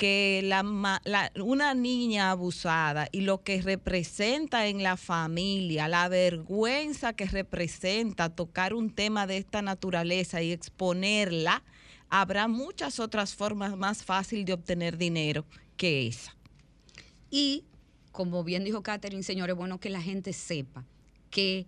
que 0.00 0.50
una 1.44 1.74
niña 1.74 2.30
abusada 2.30 3.06
y 3.12 3.20
lo 3.20 3.42
que 3.42 3.60
representa 3.60 4.66
en 4.66 4.82
la 4.82 4.96
familia, 4.96 5.88
la 5.88 6.08
vergüenza 6.08 7.12
que 7.12 7.26
representa 7.26 8.34
tocar 8.34 8.72
un 8.72 8.88
tema 8.88 9.26
de 9.26 9.36
esta 9.36 9.60
naturaleza 9.60 10.40
y 10.40 10.52
exponerla, 10.52 11.62
habrá 12.08 12.48
muchas 12.48 12.98
otras 12.98 13.34
formas 13.34 13.76
más 13.76 14.02
fáciles 14.02 14.46
de 14.46 14.54
obtener 14.54 14.96
dinero 14.96 15.44
que 15.76 16.06
esa. 16.06 16.34
Y, 17.30 17.66
como 18.10 18.42
bien 18.42 18.64
dijo 18.64 18.82
Catherine, 18.82 19.22
señores, 19.22 19.54
bueno 19.54 19.80
que 19.80 19.90
la 19.90 20.00
gente 20.00 20.32
sepa 20.32 20.86
que 21.28 21.66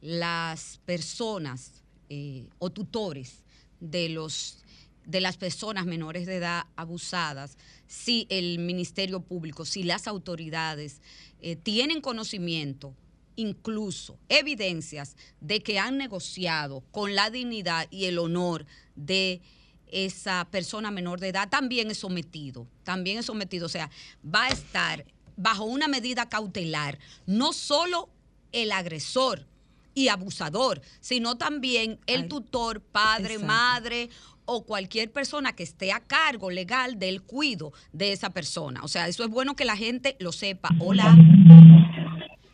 las 0.00 0.80
personas 0.86 1.82
eh, 2.08 2.48
o 2.58 2.70
tutores 2.70 3.42
de 3.80 4.08
los 4.08 4.64
de 5.06 5.20
las 5.20 5.36
personas 5.36 5.86
menores 5.86 6.26
de 6.26 6.36
edad 6.36 6.66
abusadas, 6.76 7.56
si 7.86 8.26
el 8.28 8.58
Ministerio 8.58 9.20
Público, 9.20 9.64
si 9.64 9.84
las 9.84 10.06
autoridades 10.08 11.00
eh, 11.40 11.56
tienen 11.56 12.00
conocimiento, 12.00 12.94
incluso 13.36 14.18
evidencias 14.28 15.16
de 15.40 15.62
que 15.62 15.78
han 15.78 15.96
negociado 15.96 16.82
con 16.90 17.14
la 17.14 17.30
dignidad 17.30 17.86
y 17.90 18.06
el 18.06 18.18
honor 18.18 18.66
de 18.96 19.40
esa 19.86 20.48
persona 20.50 20.90
menor 20.90 21.20
de 21.20 21.28
edad, 21.28 21.48
también 21.48 21.90
es 21.90 21.98
sometido, 21.98 22.66
también 22.82 23.18
es 23.18 23.26
sometido, 23.26 23.66
o 23.66 23.70
sea, 23.70 23.90
va 24.24 24.46
a 24.46 24.48
estar 24.48 25.04
bajo 25.36 25.64
una 25.64 25.86
medida 25.86 26.28
cautelar, 26.28 26.98
no 27.26 27.52
solo 27.52 28.08
el 28.52 28.72
agresor 28.72 29.46
y 29.94 30.08
abusador, 30.08 30.82
sino 31.00 31.38
también 31.38 32.00
el 32.06 32.26
tutor, 32.28 32.80
padre, 32.80 33.38
madre 33.38 34.10
o 34.46 34.64
cualquier 34.64 35.12
persona 35.12 35.52
que 35.54 35.62
esté 35.62 35.92
a 35.92 36.00
cargo 36.00 36.50
legal 36.50 36.98
del 36.98 37.22
cuido 37.22 37.72
de 37.92 38.12
esa 38.12 38.30
persona. 38.30 38.80
O 38.82 38.88
sea, 38.88 39.08
eso 39.08 39.24
es 39.24 39.30
bueno 39.30 39.54
que 39.54 39.64
la 39.64 39.76
gente 39.76 40.16
lo 40.18 40.32
sepa. 40.32 40.70
Hola. 40.78 41.16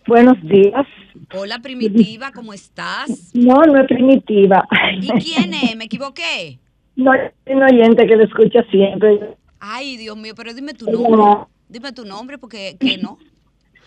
Buenos 0.07 0.37
días. 0.42 0.87
Hola, 1.35 1.61
Primitiva, 1.61 2.33
¿cómo 2.33 2.52
estás? 2.52 3.35
No, 3.35 3.62
no 3.62 3.81
es 3.81 3.87
Primitiva. 3.87 4.66
¿Y 5.00 5.09
quién 5.22 5.55
es? 5.55 5.76
¿Me 5.76 5.85
equivoqué? 5.85 6.59
No, 6.96 7.14
es 7.14 7.33
un 7.46 7.62
oyente 7.62 8.07
que 8.07 8.16
lo 8.16 8.24
escucha 8.24 8.62
siempre. 8.70 9.37
Ay, 9.61 9.96
Dios 9.96 10.16
mío, 10.16 10.35
pero 10.37 10.52
dime 10.52 10.74
tu 10.74 10.90
nombre. 10.90 11.46
Dime 11.68 11.92
tu 11.92 12.05
nombre 12.05 12.37
porque 12.37 12.76
que 12.78 12.98
no. 12.98 13.18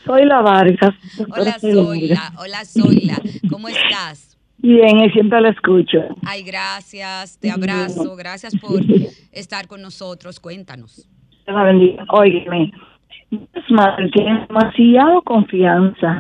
Soy 0.06 0.26
la 0.26 0.42
Vargas. 0.42 0.96
Hola, 1.36 1.60
Zoila. 1.60 2.34
Hola, 2.38 2.66
Zoila. 2.66 3.22
¿Cómo 3.50 3.68
estás? 3.68 4.35
Bien, 4.66 5.00
y 5.00 5.12
siempre 5.12 5.40
la 5.42 5.50
escucho. 5.50 6.00
Ay, 6.26 6.42
gracias, 6.42 7.38
te 7.40 7.52
abrazo, 7.52 8.16
gracias 8.16 8.56
por 8.60 8.82
estar 9.32 9.68
con 9.68 9.80
nosotros. 9.80 10.40
Cuéntanos. 10.40 11.08
Óigame, 12.10 12.72
tiene 14.12 14.46
demasiado 14.48 15.22
confianza. 15.22 16.20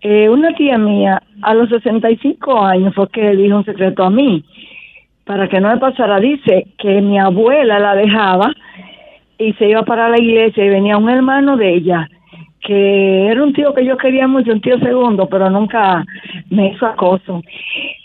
Eh, 0.00 0.28
una 0.28 0.54
tía 0.54 0.78
mía, 0.78 1.20
a 1.42 1.54
los 1.54 1.68
65 1.68 2.64
años, 2.64 2.94
fue 2.94 3.08
que 3.08 3.22
le 3.22 3.42
dijo 3.42 3.56
un 3.56 3.64
secreto 3.64 4.04
a 4.04 4.10
mí. 4.10 4.44
Para 5.24 5.48
que 5.48 5.60
no 5.60 5.70
me 5.70 5.78
pasara, 5.78 6.20
dice 6.20 6.68
que 6.78 7.00
mi 7.00 7.18
abuela 7.18 7.80
la 7.80 7.96
dejaba 7.96 8.54
y 9.36 9.52
se 9.54 9.68
iba 9.68 9.82
para 9.82 10.08
la 10.08 10.20
iglesia 10.20 10.64
y 10.64 10.68
venía 10.68 10.96
un 10.96 11.10
hermano 11.10 11.56
de 11.56 11.74
ella 11.74 12.08
que 12.64 13.26
era 13.28 13.44
un 13.44 13.52
tío 13.52 13.74
que 13.74 13.84
yo 13.84 13.96
quería 13.96 14.26
mucho, 14.26 14.52
un 14.52 14.60
tío 14.60 14.78
segundo, 14.78 15.28
pero 15.28 15.50
nunca 15.50 16.04
me 16.50 16.72
hizo 16.72 16.86
acoso. 16.86 17.42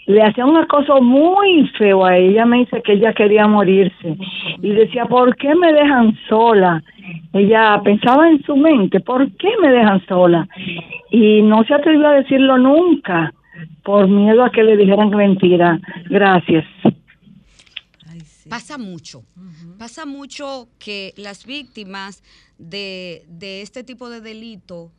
Le 0.05 0.21
hacía 0.21 0.45
un 0.45 0.57
acoso 0.57 1.01
muy 1.01 1.65
feo 1.77 2.05
a 2.05 2.17
ella, 2.17 2.45
me 2.45 2.59
dice 2.59 2.81
que 2.81 2.93
ella 2.93 3.13
quería 3.13 3.47
morirse. 3.47 4.17
Y 4.61 4.69
decía, 4.71 5.05
¿por 5.05 5.35
qué 5.37 5.55
me 5.55 5.71
dejan 5.71 6.17
sola? 6.27 6.83
Ella 7.31 7.79
pensaba 7.83 8.27
en 8.27 8.43
su 8.43 8.55
mente, 8.57 8.99
¿por 8.99 9.31
qué 9.37 9.49
me 9.61 9.71
dejan 9.71 10.05
sola? 10.07 10.47
Y 11.09 11.41
no 11.41 11.63
se 11.63 11.73
atrevió 11.73 12.07
a 12.07 12.15
decirlo 12.15 12.57
nunca, 12.57 13.31
por 13.83 14.07
miedo 14.07 14.43
a 14.43 14.51
que 14.51 14.63
le 14.63 14.75
dijeran 14.75 15.09
mentira. 15.09 15.79
Gracias. 16.09 16.65
Pasa 18.49 18.77
mucho, 18.77 19.23
pasa 19.77 20.05
mucho 20.05 20.69
que 20.79 21.13
las 21.17 21.45
víctimas 21.45 22.23
de, 22.57 23.25
este 23.39 23.83
tipo 23.83 24.09
de 24.09 24.21
delito 24.21 24.91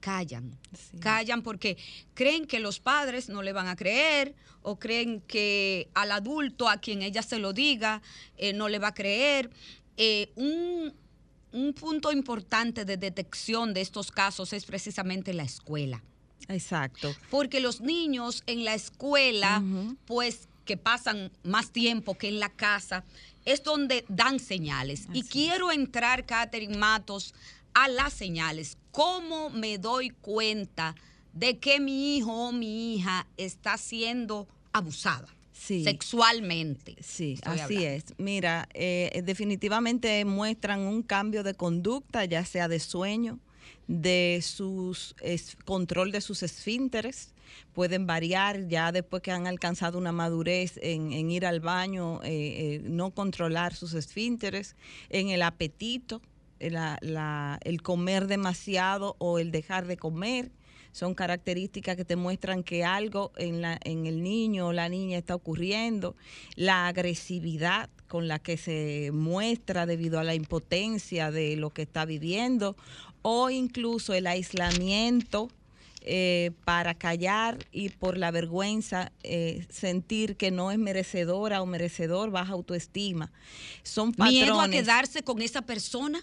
callan, 0.00 0.58
callan 1.00 1.42
porque 1.42 1.76
creen 2.14 2.46
que 2.46 2.60
los 2.60 2.80
padres 2.80 3.28
no 3.28 3.42
le 3.42 3.52
van 3.52 3.68
a 3.68 3.76
creer 3.76 4.34
o 4.62 4.78
creen 4.78 5.20
que 5.20 5.88
al 5.94 6.12
adulto 6.12 6.68
a 6.68 6.78
quien 6.78 7.02
ella 7.02 7.22
se 7.22 7.38
lo 7.38 7.52
diga 7.52 8.02
eh, 8.36 8.52
no 8.52 8.68
le 8.68 8.78
va 8.78 8.88
a 8.88 8.94
creer. 8.94 9.50
Eh, 9.96 10.32
un, 10.36 10.92
punto 11.78 12.10
importante 12.10 12.84
de 12.84 12.96
detección 12.96 13.74
de 13.74 13.80
estos 13.80 14.10
casos 14.10 14.52
es 14.52 14.64
precisamente 14.64 15.32
la 15.32 15.44
escuela. 15.44 16.02
Exacto. 16.48 17.14
Porque 17.30 17.60
los 17.60 17.80
niños 17.80 18.42
en 18.46 18.64
la 18.64 18.74
escuela, 18.74 19.62
pues 20.04 20.48
que 20.64 20.76
pasan 20.76 21.30
más 21.42 21.70
tiempo 21.70 22.16
que 22.16 22.28
en 22.28 22.40
la 22.40 22.48
casa, 22.48 23.04
es 23.44 23.62
donde 23.62 24.04
dan 24.08 24.40
señales. 24.40 25.06
y 25.12 25.22
quiero 25.22 25.70
entrar, 25.70 26.24
Catherine 26.24 26.76
Matos, 26.76 27.34
a 27.74 27.88
las 27.88 28.12
señales. 28.12 28.78
¿Cómo 28.90 29.50
me 29.50 29.78
doy 29.78 30.10
cuenta 30.10 30.94
de 31.32 31.58
que 31.58 31.80
mi 31.80 32.16
hijo 32.16 32.32
o 32.32 32.52
mi 32.52 32.94
hija 32.94 33.26
está 33.36 33.76
siendo 33.76 34.46
abusada? 34.72 35.28
sexualmente. 35.54 36.96
Sí, 37.00 37.38
así 37.44 37.84
es. 37.84 38.04
Mira, 38.18 38.68
eh, 38.74 39.22
definitivamente 39.24 40.24
muestran 40.24 40.80
un 40.80 41.02
cambio 41.02 41.42
de 41.42 41.54
conducta, 41.54 42.24
ya 42.24 42.44
sea 42.44 42.68
de 42.68 42.80
sueño, 42.80 43.38
de 43.86 44.40
sus 44.42 45.14
control 45.64 46.12
de 46.12 46.20
sus 46.20 46.42
esfínteres, 46.42 47.34
pueden 47.72 48.06
variar 48.06 48.68
ya 48.68 48.92
después 48.92 49.22
que 49.22 49.32
han 49.32 49.46
alcanzado 49.46 49.98
una 49.98 50.12
madurez 50.12 50.78
en, 50.82 51.12
ir 51.30 51.46
al 51.46 51.60
baño, 51.60 52.22
eh, 52.22 52.28
eh, 52.30 52.80
no 52.84 53.10
controlar 53.12 53.74
sus 53.74 53.94
esfínteres, 53.94 54.76
en 55.10 55.28
el 55.28 55.42
apetito, 55.42 56.22
el 56.60 57.82
comer 57.82 58.26
demasiado 58.26 59.16
o 59.18 59.38
el 59.38 59.50
dejar 59.50 59.86
de 59.86 59.96
comer. 59.96 60.50
Son 60.92 61.14
características 61.14 61.96
que 61.96 62.04
te 62.04 62.14
muestran 62.14 62.62
que 62.62 62.84
algo 62.84 63.32
en, 63.36 63.60
la, 63.60 63.80
en 63.82 64.06
el 64.06 64.22
niño 64.22 64.68
o 64.68 64.72
la 64.72 64.88
niña 64.88 65.18
está 65.18 65.34
ocurriendo. 65.34 66.14
La 66.54 66.86
agresividad 66.86 67.90
con 68.06 68.28
la 68.28 68.38
que 68.38 68.56
se 68.56 69.10
muestra 69.12 69.86
debido 69.86 70.20
a 70.20 70.24
la 70.24 70.36
impotencia 70.36 71.32
de 71.32 71.56
lo 71.56 71.70
que 71.70 71.82
está 71.82 72.04
viviendo 72.04 72.76
o 73.26 73.48
incluso 73.48 74.12
el 74.12 74.26
aislamiento 74.26 75.48
eh, 76.02 76.50
para 76.66 76.92
callar 76.92 77.56
y 77.72 77.88
por 77.88 78.18
la 78.18 78.30
vergüenza 78.30 79.10
eh, 79.22 79.66
sentir 79.70 80.36
que 80.36 80.50
no 80.50 80.70
es 80.70 80.78
merecedora 80.78 81.62
o 81.62 81.66
merecedor, 81.66 82.30
baja 82.30 82.52
autoestima. 82.52 83.32
Son 83.82 84.12
patrones. 84.12 84.42
¿Miedo 84.42 84.60
a 84.60 84.68
quedarse 84.68 85.22
con 85.22 85.40
esa 85.40 85.62
persona? 85.62 86.22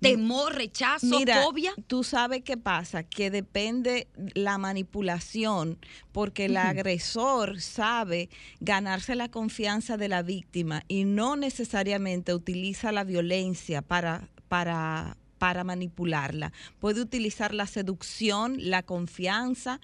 temor, 0.00 0.54
rechazo, 0.54 1.06
Mira, 1.06 1.42
fobia. 1.42 1.74
Tú 1.88 2.04
sabes 2.04 2.42
qué 2.44 2.56
pasa, 2.56 3.02
que 3.02 3.32
depende 3.32 4.06
la 4.34 4.56
manipulación, 4.56 5.76
porque 6.12 6.44
el 6.44 6.56
agresor 6.56 7.60
sabe 7.60 8.28
ganarse 8.60 9.16
la 9.16 9.28
confianza 9.28 9.96
de 9.96 10.06
la 10.06 10.22
víctima 10.22 10.84
y 10.86 11.02
no 11.02 11.34
necesariamente 11.34 12.32
utiliza 12.32 12.92
la 12.92 13.02
violencia 13.02 13.82
para, 13.82 14.28
para 14.46 15.16
para 15.38 15.64
manipularla. 15.64 16.52
Puede 16.80 17.00
utilizar 17.00 17.54
la 17.54 17.66
seducción, 17.66 18.56
la 18.58 18.82
confianza, 18.82 19.80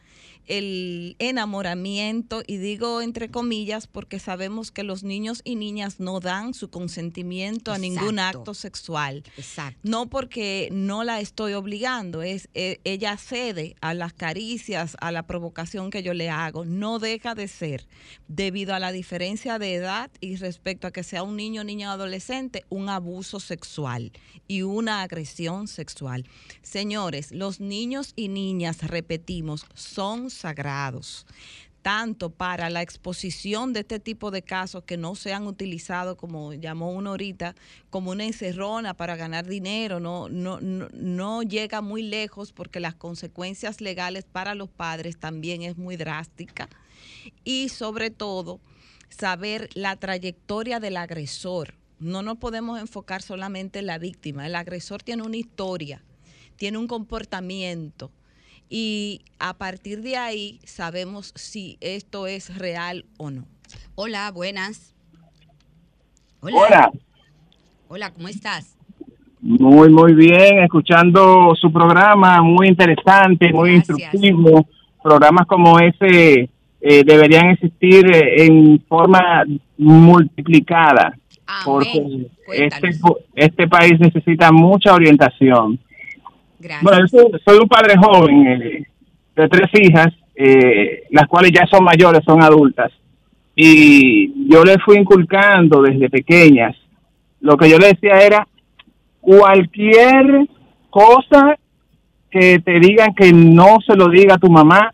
el 0.46 1.16
enamoramiento, 1.18 2.42
y 2.46 2.58
digo 2.58 3.00
entre 3.00 3.30
comillas 3.30 3.86
porque 3.86 4.18
sabemos 4.18 4.70
que 4.70 4.82
los 4.82 5.02
niños 5.02 5.40
y 5.44 5.56
niñas 5.56 6.00
no 6.00 6.20
dan 6.20 6.54
su 6.54 6.70
consentimiento 6.70 7.72
a 7.72 7.78
ningún 7.78 8.18
acto 8.18 8.54
sexual. 8.54 9.24
Exacto. 9.36 9.78
No 9.82 10.08
porque 10.08 10.68
no 10.72 11.04
la 11.04 11.20
estoy 11.20 11.54
obligando, 11.54 12.22
es 12.22 12.48
eh, 12.54 12.80
ella 12.84 13.16
cede 13.16 13.76
a 13.80 13.94
las 13.94 14.12
caricias, 14.12 14.96
a 15.00 15.12
la 15.12 15.26
provocación 15.26 15.90
que 15.90 16.02
yo 16.02 16.14
le 16.14 16.30
hago. 16.30 16.64
No 16.64 16.98
deja 16.98 17.34
de 17.34 17.48
ser, 17.48 17.86
debido 18.28 18.74
a 18.74 18.80
la 18.80 18.92
diferencia 18.92 19.58
de 19.58 19.74
edad 19.74 20.10
y 20.20 20.36
respecto 20.36 20.86
a 20.86 20.90
que 20.90 21.02
sea 21.02 21.22
un 21.22 21.36
niño, 21.36 21.64
niña 21.64 21.90
o 21.90 21.94
adolescente, 21.94 22.64
un 22.68 22.88
abuso 22.88 23.40
sexual 23.40 24.12
y 24.46 24.62
una 24.62 25.02
agresión 25.02 25.68
sexual. 25.68 26.24
Señores, 26.62 27.32
los 27.32 27.60
niños 27.60 28.12
y 28.16 28.28
niñas, 28.28 28.82
repetimos, 28.82 29.66
son 29.74 30.30
sagrados 30.34 31.26
tanto 31.84 32.30
para 32.30 32.70
la 32.70 32.80
exposición 32.80 33.74
de 33.74 33.80
este 33.80 34.00
tipo 34.00 34.30
de 34.30 34.40
casos 34.40 34.84
que 34.84 34.96
no 34.96 35.14
se 35.14 35.34
han 35.34 35.46
utilizado, 35.46 36.16
como 36.16 36.54
llamó 36.54 36.90
uno 36.90 37.10
ahorita, 37.10 37.54
como 37.90 38.12
una 38.12 38.24
encerrona 38.24 38.94
para 38.94 39.16
ganar 39.16 39.46
dinero, 39.46 40.00
no, 40.00 40.30
no, 40.30 40.62
no, 40.62 40.88
no, 40.94 41.42
llega 41.42 41.82
muy 41.82 42.02
lejos 42.02 42.52
porque 42.52 42.80
las 42.80 42.94
consecuencias 42.94 43.82
legales 43.82 44.24
para 44.24 44.54
los 44.54 44.70
padres 44.70 45.18
también 45.18 45.60
es 45.60 45.76
muy 45.76 45.96
drástica. 45.96 46.70
Y 47.44 47.68
sobre 47.68 48.08
todo, 48.08 48.60
saber 49.10 49.68
la 49.74 49.96
trayectoria 49.96 50.80
del 50.80 50.96
agresor. 50.96 51.74
No 51.98 52.22
nos 52.22 52.38
podemos 52.38 52.80
enfocar 52.80 53.20
solamente 53.20 53.80
en 53.80 53.86
la 53.86 53.98
víctima. 53.98 54.46
El 54.46 54.54
agresor 54.54 55.02
tiene 55.02 55.22
una 55.22 55.36
historia, 55.36 56.02
tiene 56.56 56.78
un 56.78 56.86
comportamiento 56.86 58.10
y 58.76 59.20
a 59.38 59.54
partir 59.54 60.02
de 60.02 60.16
ahí 60.16 60.58
sabemos 60.64 61.32
si 61.36 61.78
esto 61.80 62.26
es 62.26 62.58
real 62.58 63.04
o 63.18 63.30
no. 63.30 63.44
Hola, 63.94 64.32
buenas. 64.32 64.96
Hola. 66.40 66.90
Hola, 67.86 68.12
¿cómo 68.12 68.26
estás? 68.26 68.76
Muy, 69.40 69.90
muy 69.90 70.14
bien, 70.14 70.58
escuchando 70.64 71.54
su 71.54 71.72
programa, 71.72 72.42
muy 72.42 72.66
interesante, 72.66 73.52
muy 73.52 73.76
instructivo. 73.76 74.66
Programas 75.00 75.46
como 75.46 75.78
ese 75.78 76.50
eh, 76.80 77.04
deberían 77.06 77.50
existir 77.50 78.04
eh, 78.12 78.44
en 78.44 78.80
forma 78.88 79.44
multiplicada, 79.78 81.16
porque 81.64 82.26
este, 82.52 82.90
este 83.36 83.68
país 83.68 84.00
necesita 84.00 84.50
mucha 84.50 84.92
orientación. 84.92 85.78
Bueno, 86.82 87.06
yo 87.10 87.38
soy, 87.44 87.58
un 87.58 87.68
padre 87.68 87.94
joven 87.96 88.46
eh, 88.46 88.86
de 89.36 89.48
tres 89.48 89.68
hijas, 89.74 90.08
eh, 90.34 91.04
las 91.10 91.26
cuales 91.26 91.52
ya 91.52 91.66
son 91.66 91.84
mayores, 91.84 92.22
son 92.24 92.42
adultas. 92.42 92.90
Y 93.54 94.48
yo 94.48 94.64
les 94.64 94.82
fui 94.82 94.96
inculcando 94.96 95.82
desde 95.82 96.10
pequeñas. 96.10 96.74
Lo 97.40 97.56
que 97.56 97.68
yo 97.68 97.78
le 97.78 97.88
decía 97.88 98.18
era, 98.20 98.48
cualquier 99.20 100.46
cosa 100.90 101.56
que 102.30 102.58
te 102.60 102.80
digan 102.80 103.14
que 103.14 103.32
no 103.32 103.78
se 103.86 103.94
lo 103.94 104.08
diga 104.08 104.34
a 104.34 104.38
tu 104.38 104.50
mamá, 104.50 104.92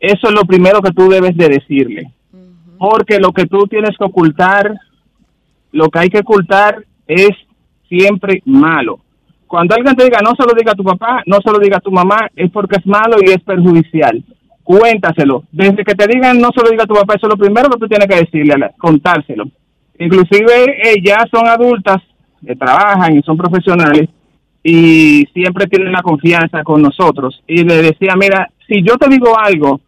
eso 0.00 0.28
es 0.28 0.34
lo 0.34 0.42
primero 0.42 0.82
que 0.82 0.92
tú 0.92 1.08
debes 1.08 1.36
de 1.36 1.48
decirle. 1.48 2.12
Porque 2.78 3.18
lo 3.18 3.32
que 3.32 3.46
tú 3.46 3.66
tienes 3.66 3.96
que 3.96 4.04
ocultar, 4.04 4.74
lo 5.72 5.88
que 5.88 5.98
hay 5.98 6.08
que 6.08 6.18
ocultar 6.18 6.84
es 7.06 7.30
siempre 7.88 8.42
malo. 8.44 8.98
Cuando 9.46 9.74
alguien 9.74 9.94
te 9.94 10.04
diga 10.04 10.20
no 10.22 10.32
se 10.38 10.46
lo 10.46 10.54
diga 10.56 10.72
a 10.72 10.76
tu 10.76 10.84
papá, 10.84 11.22
no 11.26 11.38
se 11.44 11.50
lo 11.50 11.58
diga 11.58 11.76
a 11.78 11.80
tu 11.80 11.90
mamá, 11.90 12.28
es 12.34 12.50
porque 12.50 12.76
es 12.78 12.86
malo 12.86 13.16
y 13.20 13.30
es 13.30 13.40
perjudicial. 13.40 14.22
Cuéntaselo. 14.62 15.44
Desde 15.52 15.84
que 15.84 15.94
te 15.94 16.06
digan 16.06 16.40
no 16.40 16.48
se 16.54 16.62
lo 16.62 16.70
diga 16.70 16.84
a 16.84 16.86
tu 16.86 16.94
papá, 16.94 17.14
eso 17.14 17.26
es 17.26 17.32
lo 17.32 17.38
primero 17.38 17.68
que 17.70 17.78
tú 17.78 17.88
tienes 17.88 18.08
que 18.08 18.24
decirle, 18.24 18.70
contárselo. 18.78 19.44
Inclusive 19.98 20.90
ellas 20.90 21.24
eh, 21.24 21.28
son 21.30 21.46
adultas, 21.46 21.98
que 22.44 22.56
trabajan 22.56 23.16
y 23.16 23.22
son 23.22 23.36
profesionales 23.36 24.08
y 24.62 25.26
siempre 25.32 25.66
tienen 25.66 25.92
la 25.92 26.02
confianza 26.02 26.62
con 26.62 26.82
nosotros. 26.82 27.42
Y 27.46 27.64
le 27.64 27.82
decía, 27.82 28.14
mira, 28.16 28.50
si 28.66 28.82
yo 28.82 28.96
te 28.96 29.08
digo 29.08 29.38
algo 29.38 29.80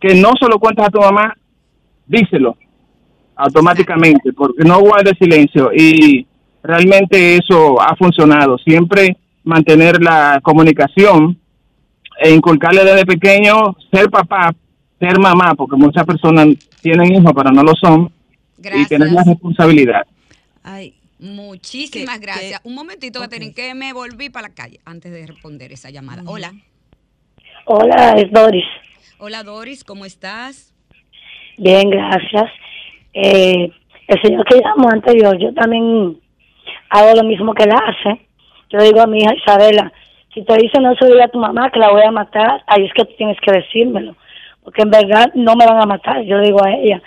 que 0.00 0.14
no 0.14 0.32
se 0.40 0.48
lo 0.48 0.58
cuentas 0.58 0.86
a 0.86 0.90
tu 0.90 1.00
mamá, 1.00 1.34
díselo 2.06 2.56
automáticamente, 3.36 4.32
porque 4.32 4.64
no 4.64 4.80
guarde 4.80 5.12
silencio. 5.18 5.70
Y 5.74 6.26
realmente 6.64 7.36
eso 7.36 7.80
ha 7.80 7.94
funcionado. 7.94 8.58
Siempre 8.58 9.16
mantener 9.44 10.02
la 10.02 10.40
comunicación 10.42 11.38
e 12.18 12.30
inculcarle 12.30 12.84
desde 12.84 13.04
pequeño 13.04 13.76
ser 13.92 14.08
papá, 14.10 14.54
ser 14.98 15.18
mamá, 15.20 15.54
porque 15.54 15.76
muchas 15.76 16.04
personas 16.04 16.48
tienen 16.80 17.12
hijos 17.14 17.32
pero 17.36 17.50
no 17.50 17.62
lo 17.62 17.74
son, 17.74 18.10
y 18.58 18.86
tener 18.86 19.12
la 19.12 19.22
responsabilidad. 19.24 20.06
Ay, 20.62 20.94
muchísimas 21.18 22.18
gracias. 22.18 22.60
Un 22.64 22.74
momentito, 22.74 23.22
okay. 23.22 23.52
que 23.52 23.74
me 23.74 23.92
volví 23.92 24.30
para 24.30 24.48
la 24.48 24.54
calle 24.54 24.80
antes 24.86 25.12
de 25.12 25.26
responder 25.26 25.72
esa 25.72 25.90
llamada. 25.90 26.22
Hola. 26.26 26.52
Hola, 27.66 28.14
es 28.16 28.30
Doris. 28.32 28.64
Hola, 29.18 29.42
Doris, 29.42 29.84
¿cómo 29.84 30.06
estás? 30.06 30.72
Bien, 31.58 31.90
gracias. 31.90 32.50
Eh, 33.12 33.70
el 34.06 34.22
señor 34.22 34.44
que 34.46 34.60
llamó 34.60 34.90
anterior, 34.90 35.38
yo 35.38 35.52
también 35.54 36.18
hago 36.94 37.14
lo 37.16 37.24
mismo 37.24 37.54
que 37.54 37.64
él 37.64 37.72
hace. 37.72 38.20
Yo 38.70 38.78
digo 38.78 39.00
a 39.00 39.06
mi 39.06 39.18
hija 39.18 39.34
Isabela, 39.34 39.92
si 40.32 40.42
te 40.42 40.54
dice 40.56 40.80
no 40.80 40.94
se 40.94 41.22
a 41.22 41.28
tu 41.28 41.38
mamá 41.38 41.70
que 41.70 41.80
la 41.80 41.90
voy 41.90 42.02
a 42.02 42.10
matar, 42.10 42.62
ahí 42.66 42.84
es 42.84 42.92
que 42.92 43.04
tú 43.04 43.12
tienes 43.16 43.38
que 43.40 43.52
decírmelo, 43.52 44.16
porque 44.62 44.82
en 44.82 44.90
verdad 44.90 45.30
no 45.34 45.56
me 45.56 45.66
van 45.66 45.82
a 45.82 45.86
matar, 45.86 46.22
yo 46.22 46.40
digo 46.40 46.64
a 46.64 46.72
ella. 46.72 47.02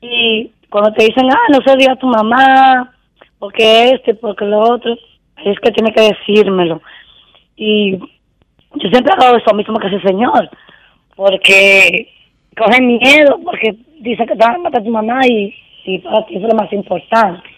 Y 0.00 0.50
cuando 0.70 0.92
te 0.94 1.04
dicen, 1.04 1.30
ah, 1.30 1.46
no 1.50 1.60
se 1.64 1.76
diga 1.76 1.92
a 1.92 1.98
tu 1.98 2.06
mamá, 2.06 2.92
porque 3.38 3.90
este, 3.90 4.14
porque 4.14 4.46
lo 4.46 4.60
otro, 4.60 4.96
ahí 5.36 5.50
es 5.50 5.60
que 5.60 5.72
tiene 5.72 5.92
que 5.92 6.02
decírmelo. 6.02 6.80
Y 7.56 7.98
yo 7.98 8.88
siempre 8.90 9.12
hago 9.12 9.36
eso 9.36 9.54
mismo 9.54 9.78
que 9.78 9.88
ese 9.88 10.00
señor, 10.00 10.48
porque 11.14 12.08
cogen 12.56 12.86
miedo, 12.86 13.38
porque 13.44 13.76
dicen 14.00 14.26
que 14.26 14.36
te 14.36 14.44
van 14.44 14.56
a 14.56 14.58
matar 14.58 14.80
a 14.80 14.84
tu 14.84 14.90
mamá 14.90 15.20
y, 15.26 15.54
y 15.84 15.98
para 15.98 16.24
ti 16.26 16.36
es 16.36 16.42
lo 16.42 16.54
más 16.54 16.72
importante 16.72 17.51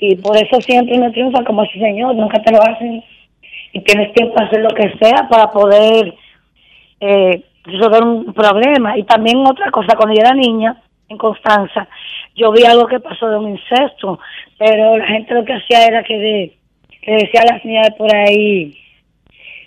y 0.00 0.16
por 0.16 0.34
eso 0.36 0.60
siempre 0.62 0.98
me 0.98 1.10
triunfan 1.10 1.44
como 1.44 1.62
ese 1.62 1.78
señor, 1.78 2.14
nunca 2.14 2.42
te 2.42 2.52
lo 2.52 2.62
hacen. 2.62 3.04
Y 3.72 3.80
tienes 3.80 4.12
tiempo 4.14 4.34
de 4.36 4.46
hacer 4.46 4.60
lo 4.62 4.70
que 4.70 4.90
sea 4.98 5.28
para 5.28 5.52
poder 5.52 6.14
eh, 7.00 7.42
resolver 7.64 8.02
un 8.02 8.32
problema. 8.32 8.96
Y 8.96 9.04
también 9.04 9.38
otra 9.46 9.70
cosa, 9.70 9.94
cuando 9.96 10.14
yo 10.14 10.22
era 10.22 10.34
niña 10.34 10.80
en 11.08 11.18
Constanza, 11.18 11.86
yo 12.34 12.50
vi 12.50 12.64
algo 12.64 12.86
que 12.86 12.98
pasó 12.98 13.28
de 13.28 13.36
un 13.36 13.50
incesto, 13.50 14.18
pero 14.58 14.96
la 14.96 15.06
gente 15.06 15.34
lo 15.34 15.44
que 15.44 15.52
hacía 15.52 15.86
era 15.86 16.02
que, 16.02 16.18
de, 16.18 16.56
que 17.02 17.12
decía 17.12 17.42
a 17.42 17.52
la 17.52 17.60
señora 17.60 17.90
por 17.98 18.14
ahí, 18.14 18.74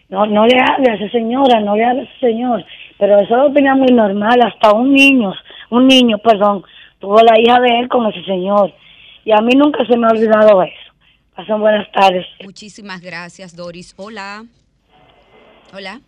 no, 0.10 0.26
no 0.26 0.48
le 0.48 0.60
hable 0.60 0.90
a 0.90 0.96
esa 0.96 1.10
señora, 1.10 1.60
no 1.60 1.76
le 1.76 1.86
hable 1.86 2.02
a 2.02 2.04
ese 2.06 2.20
señor, 2.20 2.66
pero 2.98 3.20
eso 3.20 3.36
lo 3.36 3.48
opinión 3.48 3.80
muy 3.80 3.92
normal, 3.92 4.42
hasta 4.42 4.74
un 4.74 4.94
niño, 4.94 5.34
un 5.70 5.88
niño, 5.88 6.18
perdón, 6.18 6.64
tuvo 7.00 7.18
la 7.22 7.40
hija 7.40 7.60
de 7.60 7.80
él 7.80 7.90
con 7.90 8.08
ese 8.08 8.24
señor 8.24 8.74
y 9.26 9.32
a 9.32 9.42
mí 9.42 9.54
nunca 9.56 9.86
se 9.86 9.98
me 9.98 10.08
ha 10.08 10.12
olvidado 10.12 10.62
eso. 10.64 10.94
Pasen 11.36 11.60
buenas 11.60 11.92
tardes. 11.92 12.26
Muchísimas 12.44 13.02
gracias, 13.02 13.56
Doris. 13.56 13.94
Hola. 13.98 14.46
Hola. 15.74 16.00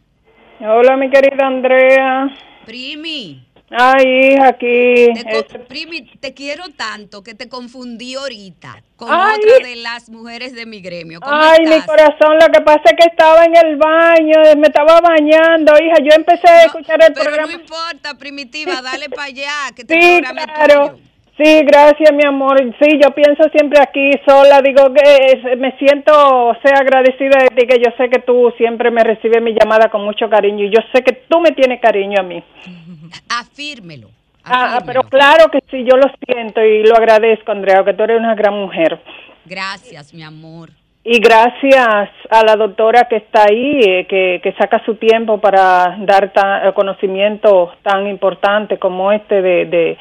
Hola, 0.60 0.96
mi 0.98 1.10
querida 1.10 1.48
Andrea. 1.48 2.30
Primi. 2.66 3.44
Ay, 3.72 4.34
hija, 4.34 4.50
aquí. 4.50 5.08
Te, 5.50 5.60
Primi, 5.68 6.04
te 6.20 6.36
quiero 6.36 6.66
tanto 6.78 7.24
que 7.24 7.34
te 7.34 7.50
confundí 7.50 8.14
ahorita 8.14 8.84
con 8.96 9.10
otra 9.10 9.68
de 9.68 9.76
las 9.78 10.10
mujeres 10.10 10.54
de 10.54 10.68
mi 10.68 10.82
gremio. 10.82 11.20
Ay, 11.24 11.66
mi 11.66 11.82
corazón, 11.82 12.38
lo 12.40 12.48
que 12.54 12.62
pasa 12.62 12.84
es 12.86 12.94
que 12.94 13.10
estaba 13.10 13.44
en 13.44 13.56
el 13.56 13.76
baño, 13.78 14.56
me 14.58 14.68
estaba 14.68 15.02
bañando, 15.02 15.74
hija. 15.84 15.96
Yo 16.00 16.16
empecé 16.16 16.48
a 16.48 16.64
escuchar 16.66 17.04
el 17.04 17.14
pero 17.14 17.26
programa. 17.26 17.54
no 17.54 17.60
importa, 17.60 18.16
primitiva, 18.18 18.82
dale 18.84 19.10
para 19.10 19.24
allá, 19.24 19.72
que 19.76 19.84
te 19.84 20.00
sí, 20.00 20.22
claro. 20.22 21.00
Sí, 21.38 21.64
gracias, 21.66 22.14
mi 22.14 22.24
amor. 22.26 22.58
Sí, 22.80 22.98
yo 23.04 23.12
pienso 23.12 23.44
siempre 23.50 23.80
aquí 23.82 24.10
sola. 24.26 24.62
Digo 24.62 24.94
que 24.94 25.56
me 25.58 25.78
siento, 25.78 26.56
sea 26.64 26.80
agradecida 26.80 27.40
de 27.44 27.56
ti, 27.56 27.68
que 27.68 27.80
yo 27.80 27.92
sé 27.98 28.10
que 28.10 28.20
tú 28.20 28.54
siempre 28.58 28.90
me 28.90 29.04
recibes 29.04 29.42
mi 29.42 29.54
llamada 29.54 29.90
con 29.90 30.06
mucho 30.06 30.30
cariño 30.30 30.64
y 30.64 30.70
yo 30.70 30.80
sé 30.94 31.04
que 31.04 31.24
tú 31.28 31.42
me 31.42 31.52
tienes 31.52 31.82
cariño 31.82 32.22
a 32.22 32.24
mí. 32.24 32.42
Afírmelo. 33.30 34.08
Ah, 34.46 34.80
pero 34.86 35.04
claro 35.04 35.50
que 35.52 35.60
sí, 35.70 35.84
yo 35.84 35.98
lo 35.98 36.10
siento 36.24 36.62
y 36.62 36.84
lo 36.84 36.96
agradezco, 36.96 37.52
Andrea, 37.52 37.84
que 37.84 37.94
tú 37.94 38.04
eres 38.04 38.20
una 38.20 38.36
gran 38.36 38.54
mujer. 38.54 39.02
Gracias, 39.44 40.14
mi 40.14 40.24
amor. 40.24 40.70
Y 41.04 41.20
gracias 41.20 42.10
a 42.30 42.44
la 42.46 42.56
doctora 42.56 43.08
que 43.10 43.18
está 43.18 43.44
ahí, 43.50 43.80
eh, 43.80 44.08
que, 44.08 44.40
que, 44.42 44.54
saca 44.54 44.84
su 44.86 44.96
tiempo 44.96 45.40
para 45.40 45.98
dar 46.00 46.32
tan, 46.32 46.72
conocimiento 46.74 47.74
tan 47.84 48.08
importante 48.08 48.80
como 48.80 49.12
este 49.12 49.42
de, 49.42 49.66
de 49.66 49.98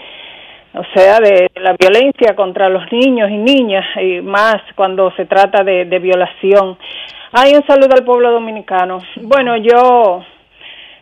o 0.75 0.83
sea, 0.93 1.21
de 1.21 1.51
la 1.55 1.77
violencia 1.79 2.35
contra 2.35 2.69
los 2.69 2.91
niños 2.91 3.31
y 3.31 3.37
niñas, 3.37 3.85
y 4.03 4.21
más 4.21 4.57
cuando 4.75 5.13
se 5.13 5.25
trata 5.25 5.63
de, 5.63 5.85
violación. 6.01 6.77
Hay 7.33 7.55
un 7.55 7.65
saludo 7.67 7.95
al 7.95 8.05
pueblo 8.05 8.33
dominicano. 8.33 8.99
Bueno, 9.23 9.57
yo, 9.57 10.25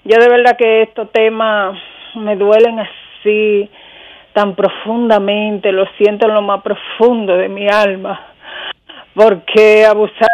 yo 0.04 0.18
de 0.18 0.28
verdad 0.28 0.56
que 0.58 0.82
estos 0.82 1.10
temas 1.12 1.78
me 2.14 2.36
duelen 2.36 2.80
así 2.80 3.70
tan 4.34 4.54
profundamente, 4.54 5.72
lo 5.72 5.86
siento 5.96 6.26
en 6.26 6.34
lo 6.34 6.42
más 6.42 6.62
profundo 6.62 7.36
de 7.36 7.48
mi 7.48 7.66
alma, 7.68 8.28
porque 9.14 9.86
abusar 9.86 10.28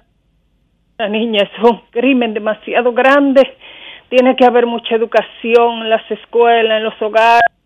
de 0.98 1.04
una 1.04 1.08
niña 1.08 1.42
es 1.44 1.64
un 1.64 1.80
crimen 1.90 2.34
demasiado 2.34 2.92
grande. 2.92 3.56
Tiene 4.08 4.34
que 4.34 4.46
haber 4.46 4.66
mucha 4.66 4.96
educación 4.96 5.82
en 5.82 5.90
las 5.90 6.10
escuelas, 6.10 6.78
en 6.78 6.84
los 6.84 7.02
hogares. 7.02 7.57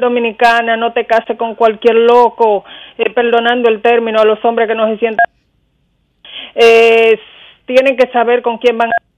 Dominicana, 0.00 0.76
no 0.76 0.92
te 0.92 1.06
cases 1.06 1.36
con 1.36 1.54
cualquier 1.54 1.96
loco, 1.96 2.64
eh, 2.96 3.10
perdonando 3.10 3.68
el 3.68 3.82
término 3.82 4.20
a 4.20 4.24
los 4.24 4.44
hombres 4.44 4.68
que 4.68 4.74
no 4.74 4.88
se 4.88 4.98
sientan. 4.98 5.26
Eh, 6.54 7.18
tienen 7.66 7.96
que 7.96 8.10
saber 8.10 8.42
con 8.42 8.58
quién 8.58 8.78
van 8.78 8.88
a 8.88 9.08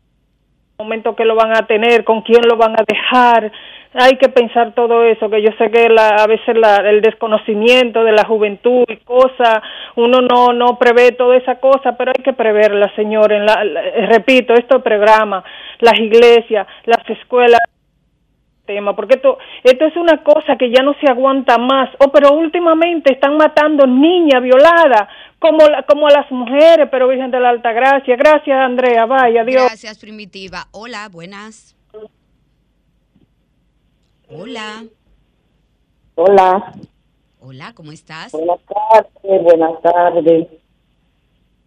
momento 0.81 1.15
que 1.15 1.25
lo 1.25 1.35
van 1.35 1.53
a 1.53 1.67
tener, 1.67 2.05
con 2.05 2.23
quién 2.23 2.43
lo 2.49 2.57
van 2.57 2.73
a 2.73 2.85
dejar. 2.87 3.53
Hay 3.93 4.17
que 4.19 4.29
pensar 4.29 4.73
todo 4.75 5.05
eso, 5.05 5.29
que 5.29 5.43
yo 5.43 5.51
sé 5.59 5.71
que 5.71 5.89
la, 5.89 6.09
a 6.09 6.27
veces 6.27 6.57
la, 6.57 6.77
el 6.77 7.01
desconocimiento 7.01 8.05
de 8.05 8.13
la 8.13 8.25
juventud 8.25 8.85
y 8.89 8.97
cosas, 8.99 9.63
uno 9.97 10.21
no, 10.21 10.53
no 10.53 10.79
prevé 10.79 11.13
toda 11.13 11.37
esa 11.37 11.57
cosa, 11.57 11.97
pero 11.99 12.13
hay 12.17 12.23
que 12.23 12.33
preverla, 12.33 12.95
señor. 12.95 13.33
En 13.33 13.45
la, 13.45 13.63
repito, 14.09 14.55
estos 14.55 14.81
programas, 14.83 15.45
las 15.81 15.99
iglesias, 15.99 16.67
las 16.85 17.09
escuelas, 17.11 17.61
tema, 18.71 18.95
porque 18.95 19.17
esto, 19.17 19.37
esto 19.65 19.85
es 19.85 19.97
una 19.97 20.23
cosa 20.23 20.57
que 20.57 20.71
ya 20.71 20.83
no 20.85 20.95
se 21.01 21.11
aguanta 21.11 21.59
más. 21.59 21.91
Oh, 21.99 22.13
pero 22.13 22.33
últimamente 22.35 23.13
están 23.13 23.37
matando 23.37 23.85
niñas 23.85 24.41
violadas, 24.41 25.09
como, 25.41 25.59
como 25.89 26.07
a 26.07 26.13
las 26.13 26.31
mujeres, 26.31 26.89
pero 26.89 27.09
Virgen 27.09 27.33
de 27.33 27.41
la 27.41 27.51
Alta 27.51 27.73
Gracia. 27.73 28.15
Gracias, 28.15 28.57
Andrea. 28.57 29.07
Vaya, 29.07 29.43
Dios. 29.43 29.65
Gracias, 29.65 29.99
Primitiva. 29.99 30.69
Hola, 30.71 31.09
buenas. 31.11 31.77
Hola. 34.29 34.85
Hola. 36.15 36.73
Hola, 37.41 37.73
¿cómo 37.75 37.91
estás? 37.91 38.31
Buenas 38.31 38.61
tardes, 38.67 39.43
buenas 39.43 39.83
tardes. 39.83 40.47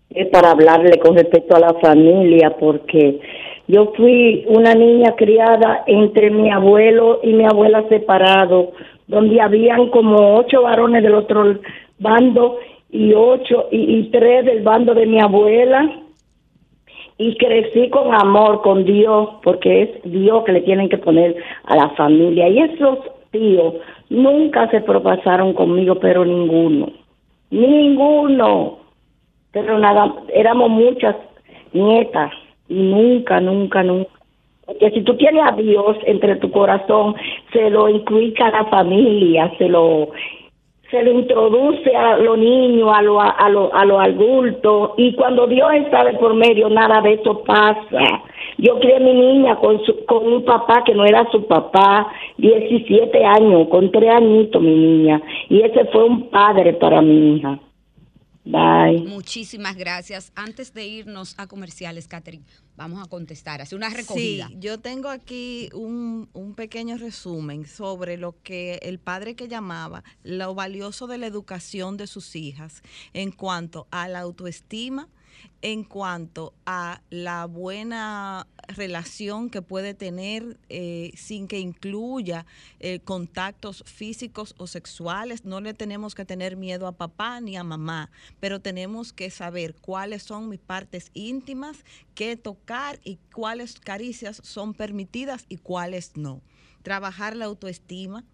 Es 0.10 0.28
para 0.30 0.52
hablarle 0.52 0.98
con 1.00 1.18
respecto 1.18 1.56
a 1.58 1.60
la 1.60 1.74
familia, 1.82 2.56
porque 2.58 3.20
yo 3.68 3.94
fui 3.96 4.46
una 4.48 4.74
niña 4.74 5.16
criada 5.16 5.84
entre 5.88 6.30
mi 6.30 6.50
abuelo 6.50 7.20
y 7.24 7.34
mi 7.34 7.46
abuela 7.46 7.84
separado, 7.90 8.72
donde 9.08 9.42
habían 9.42 9.90
como 9.90 10.38
ocho 10.38 10.64
varones 10.64 11.04
del 11.04 11.16
otro 11.16 11.60
bando 12.00 12.58
y 12.92 13.14
ocho 13.14 13.68
y, 13.72 14.04
tres 14.12 14.46
del 14.46 14.62
bando 14.62 14.94
de 14.94 15.06
mi 15.06 15.20
abuela. 15.20 16.00
Y 17.18 17.38
crecí 17.38 17.90
con 17.90 18.14
amor 18.14 18.62
con 18.64 18.86
Dios 18.86 19.30
porque 19.44 19.84
es 19.84 19.90
Dios 20.04 20.44
que 20.44 20.52
le 20.52 20.62
tienen 20.62 20.90
que 20.90 20.98
poner 20.98 21.36
a 21.66 21.76
la 21.76 21.90
familia. 21.92 22.50
Y 22.50 22.60
esos 22.60 23.00
tíos 23.32 23.76
nunca 24.10 24.70
se 24.72 24.82
propasaron 24.82 25.54
conmigo 25.54 25.96
pero 26.00 26.26
ninguno 26.26 26.92
ninguno. 27.54 28.80
Pero 29.52 29.78
nada 29.80 30.14
éramos 30.34 30.70
muchas 30.70 31.16
nietas. 31.72 32.32
y 32.34 32.43
nunca 32.70 33.40
nunca 33.40 33.84
nunca 33.84 34.10
porque 34.66 34.92
si 34.92 35.02
tú 35.02 35.16
tienes 35.18 35.44
a 35.46 35.52
Dios 35.56 35.98
entre 36.06 36.38
tu 36.38 36.50
corazón 36.52 37.16
se 37.52 37.70
lo 37.70 37.90
incluye 37.90 38.36
a 38.42 38.52
la 38.52 38.66
familia 38.66 39.52
se 39.58 39.68
lo 39.70 40.10
se 40.94 41.02
le 41.02 41.12
introduce 41.12 41.96
a 41.96 42.18
los 42.18 42.38
niños, 42.38 42.88
a 42.94 43.02
los 43.02 43.18
a 43.20 43.50
lo, 43.50 43.74
a 43.74 43.84
lo 43.84 44.00
adultos, 44.00 44.92
y 44.98 45.16
cuando 45.16 45.48
Dios 45.48 45.68
está 45.74 46.04
de 46.04 46.14
por 46.14 46.36
medio, 46.36 46.70
nada 46.70 47.02
de 47.02 47.14
eso 47.14 47.44
pasa. 47.44 48.22
Yo 48.60 48.80
crié 48.80 48.98
a 48.98 49.00
mi 49.00 49.12
niña 49.12 49.56
con, 49.56 49.84
su, 49.84 50.06
con 50.06 50.32
un 50.32 50.46
papá 50.46 50.84
que 50.86 50.94
no 50.94 51.04
era 51.04 51.28
su 51.32 51.48
papá, 51.48 52.08
17 52.38 53.26
años, 53.26 53.70
con 53.70 53.92
tres 53.92 54.12
añitos 54.12 54.62
mi 54.62 54.76
niña, 54.76 55.20
y 55.50 55.62
ese 55.62 55.86
fue 55.86 56.04
un 56.04 56.30
padre 56.30 56.74
para 56.74 57.02
mi 57.02 57.38
hija. 57.38 57.58
Bye. 58.46 59.06
Muchísimas 59.08 59.76
gracias. 59.78 60.34
Antes 60.36 60.74
de 60.74 60.86
irnos 60.86 61.34
a 61.38 61.48
comerciales, 61.48 62.10
Catherine, 62.10 62.44
vamos 62.76 63.02
a 63.02 63.10
contestar, 63.10 63.62
hacer 63.62 63.78
una 63.78 63.90
recogida. 63.90 64.48
Sí, 64.50 64.56
yo 64.60 64.80
tengo 64.80 65.10
aquí 65.10 65.70
un, 65.74 66.30
un, 66.34 66.54
pequeño 66.54 66.98
resumen 66.98 67.66
sobre 67.66 68.18
lo 68.18 68.36
que 68.44 68.80
el 68.82 69.00
padre 69.00 69.36
que 69.36 69.48
llamaba 69.48 70.04
lo 70.24 70.54
valioso 70.56 71.08
de 71.08 71.18
la 71.20 71.28
educación 71.28 71.96
de 71.96 72.08
sus 72.08 72.36
hijas 72.36 72.82
en 73.14 73.32
cuanto 73.32 73.88
a 73.92 74.10
la 74.10 74.20
autoestima, 74.20 75.08
en 75.62 75.84
cuanto 75.84 76.54
a 76.66 77.02
la 77.10 77.46
buena 77.46 78.48
relación 78.68 79.50
que 79.50 79.62
puede 79.62 79.94
tener 79.94 80.60
eh, 80.70 81.12
sin 81.16 81.48
que 81.48 81.60
incluya 81.60 82.46
eh, 82.80 83.00
contactos 83.00 83.84
físicos 83.86 84.56
o 84.58 84.68
sexuales. 84.68 85.46
No 85.46 85.62
le 85.62 85.74
tenemos 85.74 86.16
que 86.16 86.26
tener 86.26 86.58
miedo 86.58 86.88
a 86.88 86.94
papá 86.98 87.40
ni 87.42 87.56
a 87.56 87.64
mamá, 87.64 88.12
pero 88.40 88.60
tenemos 88.60 89.14
que 89.14 89.30
saber 89.30 89.76
cuáles 89.76 90.24
son 90.24 90.50
mis 90.50 90.60
partes 90.60 91.12
íntimas, 91.14 91.84
qué 92.16 92.36
tocar 92.38 93.00
y 93.04 93.20
cuáles 93.34 93.80
caricias 93.80 94.42
son 94.44 94.74
permitidas 94.74 95.46
y 95.50 95.58
cuáles 95.58 96.16
no. 96.16 96.42
Trabajar 96.84 97.36
la 97.36 97.46
autoestima, 97.46 98.26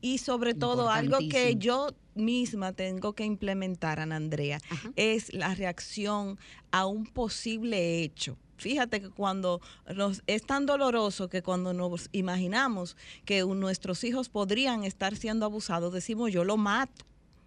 y 0.00 0.18
sobre 0.18 0.54
todo 0.54 0.90
algo 0.90 1.18
que 1.30 1.56
yo 1.56 1.88
misma 2.14 2.72
tengo 2.72 3.14
que 3.14 3.24
implementar, 3.24 4.00
Ana 4.00 4.16
Andrea, 4.16 4.60
es 4.96 5.32
la 5.32 5.54
reacción 5.54 6.38
a 6.70 6.86
un 6.86 7.06
posible 7.06 8.02
hecho. 8.02 8.36
Fíjate 8.56 9.00
que 9.00 9.10
cuando 9.10 9.60
nos, 9.92 10.22
es 10.28 10.44
tan 10.44 10.66
doloroso 10.66 11.28
que 11.28 11.42
cuando 11.42 11.72
nos 11.72 12.08
imaginamos 12.12 12.96
que 13.24 13.42
nuestros 13.44 14.04
hijos 14.04 14.28
podrían 14.28 14.84
estar 14.84 15.16
siendo 15.16 15.46
abusados, 15.46 15.92
decimos 15.92 16.32
yo 16.32 16.44
lo 16.44 16.56
mato. 16.56 17.04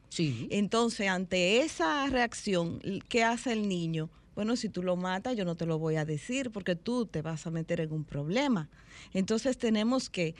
Sí. 0.09 0.47
Entonces, 0.51 1.07
ante 1.07 1.59
esa 1.59 2.07
reacción, 2.07 2.81
¿qué 3.07 3.23
hace 3.23 3.53
el 3.53 3.67
niño? 3.69 4.09
Bueno, 4.35 4.57
si 4.57 4.67
tú 4.67 4.83
lo 4.83 4.97
matas, 4.97 5.37
yo 5.37 5.45
no 5.45 5.55
te 5.55 5.65
lo 5.65 5.79
voy 5.79 5.95
a 5.95 6.03
decir 6.03 6.51
porque 6.51 6.75
tú 6.75 7.05
te 7.05 7.21
vas 7.21 7.47
a 7.47 7.51
meter 7.51 7.79
en 7.79 7.93
un 7.93 8.03
problema. 8.03 8.69
Entonces 9.13 9.57
tenemos 9.57 10.09
que 10.09 10.35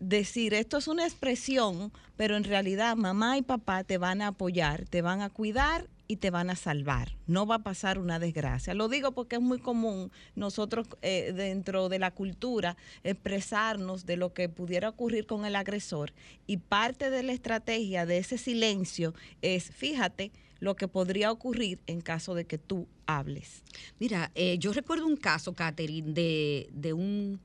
decir, 0.00 0.54
esto 0.54 0.78
es 0.78 0.88
una 0.88 1.04
expresión, 1.04 1.92
pero 2.16 2.36
en 2.36 2.44
realidad 2.44 2.96
mamá 2.96 3.38
y 3.38 3.42
papá 3.42 3.84
te 3.84 3.98
van 3.98 4.22
a 4.22 4.28
apoyar, 4.28 4.86
te 4.88 5.02
van 5.02 5.20
a 5.20 5.30
cuidar 5.30 5.88
y 6.10 6.16
te 6.16 6.30
van 6.30 6.50
a 6.50 6.56
salvar. 6.56 7.16
No 7.28 7.46
va 7.46 7.56
a 7.56 7.62
pasar 7.62 7.96
una 7.98 8.18
desgracia. 8.18 8.74
Lo 8.74 8.88
digo 8.88 9.12
porque 9.12 9.36
es 9.36 9.42
muy 9.42 9.60
común 9.60 10.10
nosotros 10.34 10.88
eh, 11.02 11.32
dentro 11.32 11.88
de 11.88 12.00
la 12.00 12.10
cultura 12.10 12.76
expresarnos 13.04 14.06
de 14.06 14.16
lo 14.16 14.34
que 14.34 14.48
pudiera 14.48 14.88
ocurrir 14.88 15.26
con 15.26 15.44
el 15.44 15.54
agresor 15.54 16.12
y 16.48 16.56
parte 16.56 17.10
de 17.10 17.22
la 17.22 17.32
estrategia 17.32 18.06
de 18.06 18.18
ese 18.18 18.38
silencio 18.38 19.14
es, 19.40 19.70
fíjate, 19.70 20.32
lo 20.58 20.74
que 20.74 20.88
podría 20.88 21.30
ocurrir 21.30 21.78
en 21.86 22.00
caso 22.00 22.34
de 22.34 22.44
que 22.44 22.58
tú 22.58 22.88
hables. 23.06 23.62
Mira, 23.98 24.32
eh, 24.34 24.58
yo 24.58 24.72
recuerdo 24.72 25.06
un 25.06 25.16
caso, 25.16 25.54
Catherine, 25.54 26.12
de, 26.12 26.68
de 26.72 26.92
un 26.92 27.40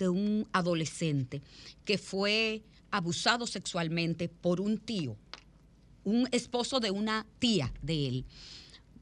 de 0.00 0.08
un 0.08 0.48
adolescente 0.52 1.42
que 1.84 1.98
fue 1.98 2.62
abusado 2.90 3.46
sexualmente 3.46 4.28
por 4.28 4.60
un 4.60 4.78
tío, 4.78 5.16
un 6.04 6.26
esposo 6.32 6.80
de 6.80 6.90
una 6.90 7.26
tía 7.38 7.72
de 7.82 8.08
él. 8.08 8.24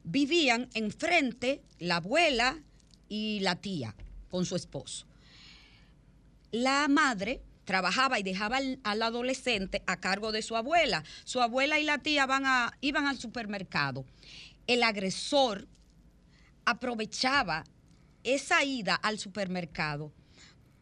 Vivían 0.02 0.68
enfrente 0.74 1.62
la 1.78 1.96
abuela 1.96 2.58
y 3.08 3.38
la 3.40 3.56
tía 3.56 3.94
con 4.28 4.44
su 4.44 4.56
esposo. 4.56 5.06
La 6.50 6.88
madre 6.88 7.42
trabajaba 7.64 8.18
y 8.18 8.24
dejaba 8.24 8.56
al, 8.56 9.02
adolescente 9.02 9.82
a 9.86 10.00
cargo 10.00 10.32
de 10.32 10.42
su 10.42 10.56
abuela. 10.56 11.04
Su 11.24 11.40
abuela 11.40 11.78
y 11.78 11.84
la 11.84 11.98
tía 11.98 12.26
van 12.26 12.44
a, 12.44 12.72
iban 12.80 13.06
al 13.06 13.18
supermercado. 13.18 14.04
El 14.66 14.82
agresor 14.82 15.68
aprovechaba 16.64 17.64
esa 18.24 18.64
ida 18.64 18.96
al 18.96 19.18
supermercado 19.18 20.12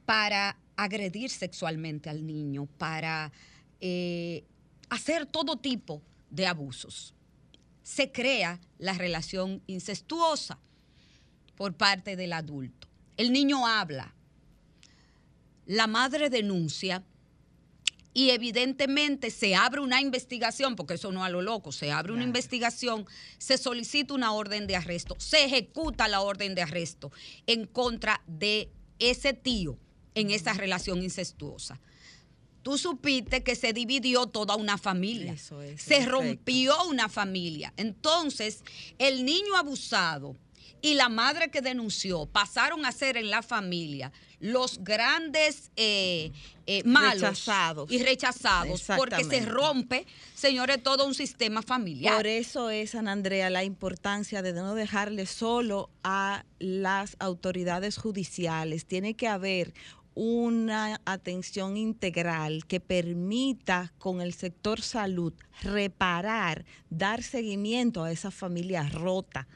para 0.06 0.56
agredir 0.76 1.30
sexualmente 1.30 2.08
al 2.08 2.24
niño, 2.26 2.66
para 2.78 3.32
eh, 3.80 4.44
hacer 4.88 5.26
todo 5.26 5.56
tipo 5.56 6.02
de 6.30 6.46
abusos. 6.46 7.14
Se 7.82 8.12
crea 8.12 8.60
la 8.78 8.94
relación 8.94 9.62
incestuosa 9.66 10.58
por 11.56 11.74
parte 11.74 12.16
del 12.16 12.32
adulto. 12.32 12.88
El 13.16 13.32
niño 13.32 13.66
habla, 13.66 14.14
la 15.66 15.86
madre 15.86 16.30
denuncia 16.30 17.02
y 18.12 18.30
evidentemente 18.30 19.30
se 19.30 19.54
abre 19.54 19.80
una 19.80 20.00
investigación, 20.00 20.76
porque 20.76 20.94
eso 20.94 21.12
no 21.12 21.24
a 21.24 21.28
lo 21.28 21.42
loco, 21.42 21.72
se 21.72 21.92
abre 21.92 22.12
una 22.12 22.24
investigación, 22.24 23.06
se 23.38 23.58
solicita 23.58 24.14
una 24.14 24.32
orden 24.32 24.66
de 24.66 24.76
arresto, 24.76 25.16
se 25.18 25.44
ejecuta 25.44 26.08
la 26.08 26.20
orden 26.20 26.54
de 26.54 26.62
arresto 26.62 27.12
en 27.46 27.66
contra 27.66 28.22
de 28.26 28.70
ese 28.98 29.32
tío 29.32 29.78
en 30.16 30.32
esa 30.32 30.54
relación 30.54 31.02
incestuosa. 31.02 31.78
Tú 32.62 32.76
supiste 32.78 33.44
que 33.44 33.54
se 33.54 33.72
dividió 33.72 34.26
toda 34.26 34.56
una 34.56 34.76
familia. 34.76 35.36
se 35.38 36.04
rompió 36.04 36.74
una 36.88 37.08
familia. 37.08 37.72
Entonces, 37.76 38.64
el 38.98 39.24
niño 39.24 39.54
abusado 39.56 40.36
y 40.82 40.94
la 40.94 41.08
madre 41.08 41.50
que 41.50 41.60
denunció 41.60 42.26
pasaron 42.26 42.84
a 42.84 42.92
ser 42.92 43.16
en 43.16 43.30
la 43.30 43.42
familia 43.42 44.12
los 44.40 44.82
grandes 44.84 45.70
eh, 45.76 46.32
eh, 46.66 46.82
malos 46.84 47.22
Rechazados. 47.22 47.90
y 47.90 48.02
rechazados 48.02 48.84
porque 48.96 49.24
se 49.24 49.40
rompe, 49.46 50.06
señores, 50.34 50.82
todo 50.82 51.06
un 51.06 51.14
sistema 51.14 51.62
familiar. 51.62 52.16
Por 52.16 52.26
eso 52.26 52.70
es, 52.70 52.94
Ana 52.94 53.12
Andrea, 53.12 53.48
la 53.48 53.64
importancia 53.64 54.42
de 54.42 54.52
no 54.52 54.74
dejarle 54.74 55.26
solo 55.26 55.90
a 56.02 56.44
las 56.58 57.16
autoridades 57.18 57.96
judiciales. 57.96 58.84
Tiene 58.86 59.14
que 59.14 59.28
haber 59.28 59.72
una 60.16 60.98
atención 61.04 61.76
integral 61.76 62.64
que 62.66 62.80
permita 62.80 63.92
con 63.98 64.22
el 64.22 64.32
sector 64.32 64.80
salud 64.80 65.34
reparar, 65.62 66.64
dar 66.88 67.22
seguimiento 67.22 68.02
a 68.02 68.10
esa 68.10 68.30
familia 68.30 68.88
rota 68.88 69.46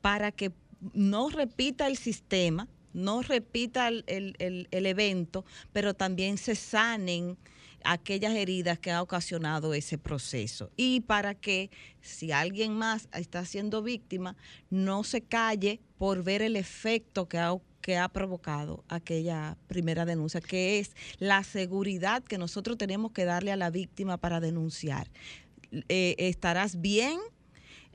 para 0.00 0.30
que 0.30 0.52
no 0.92 1.30
repita 1.30 1.88
el 1.88 1.96
sistema, 1.96 2.68
no 2.92 3.22
repita 3.22 3.88
el, 3.88 4.04
el- 4.06 4.68
el- 4.70 4.86
evento, 4.86 5.44
pero 5.72 5.94
también 5.94 6.38
se 6.38 6.54
sanen 6.54 7.36
aquellas 7.82 8.34
heridas 8.34 8.78
que 8.78 8.92
ha 8.92 9.02
ocasionado 9.02 9.74
ese 9.74 9.98
proceso. 9.98 10.70
Y 10.76 11.00
para 11.00 11.34
que 11.34 11.70
si 12.00 12.30
alguien 12.30 12.72
más 12.72 13.08
está 13.12 13.44
siendo 13.44 13.82
víctima, 13.82 14.36
no 14.70 15.02
se 15.02 15.22
calle 15.22 15.80
por 15.98 16.22
ver 16.22 16.40
el 16.40 16.54
efecto 16.54 17.28
que 17.28 17.38
ha, 17.38 17.56
que 17.84 17.98
ha 17.98 18.08
provocado 18.08 18.82
aquella 18.88 19.58
primera 19.66 20.06
denuncia, 20.06 20.40
que 20.40 20.78
es 20.78 20.92
la 21.18 21.44
seguridad 21.44 22.24
que 22.24 22.38
nosotros 22.38 22.78
tenemos 22.78 23.12
que 23.12 23.26
darle 23.26 23.52
a 23.52 23.56
la 23.56 23.68
víctima 23.68 24.16
para 24.16 24.40
denunciar. 24.40 25.10
Eh, 25.90 26.14
estarás 26.16 26.80
bien, 26.80 27.20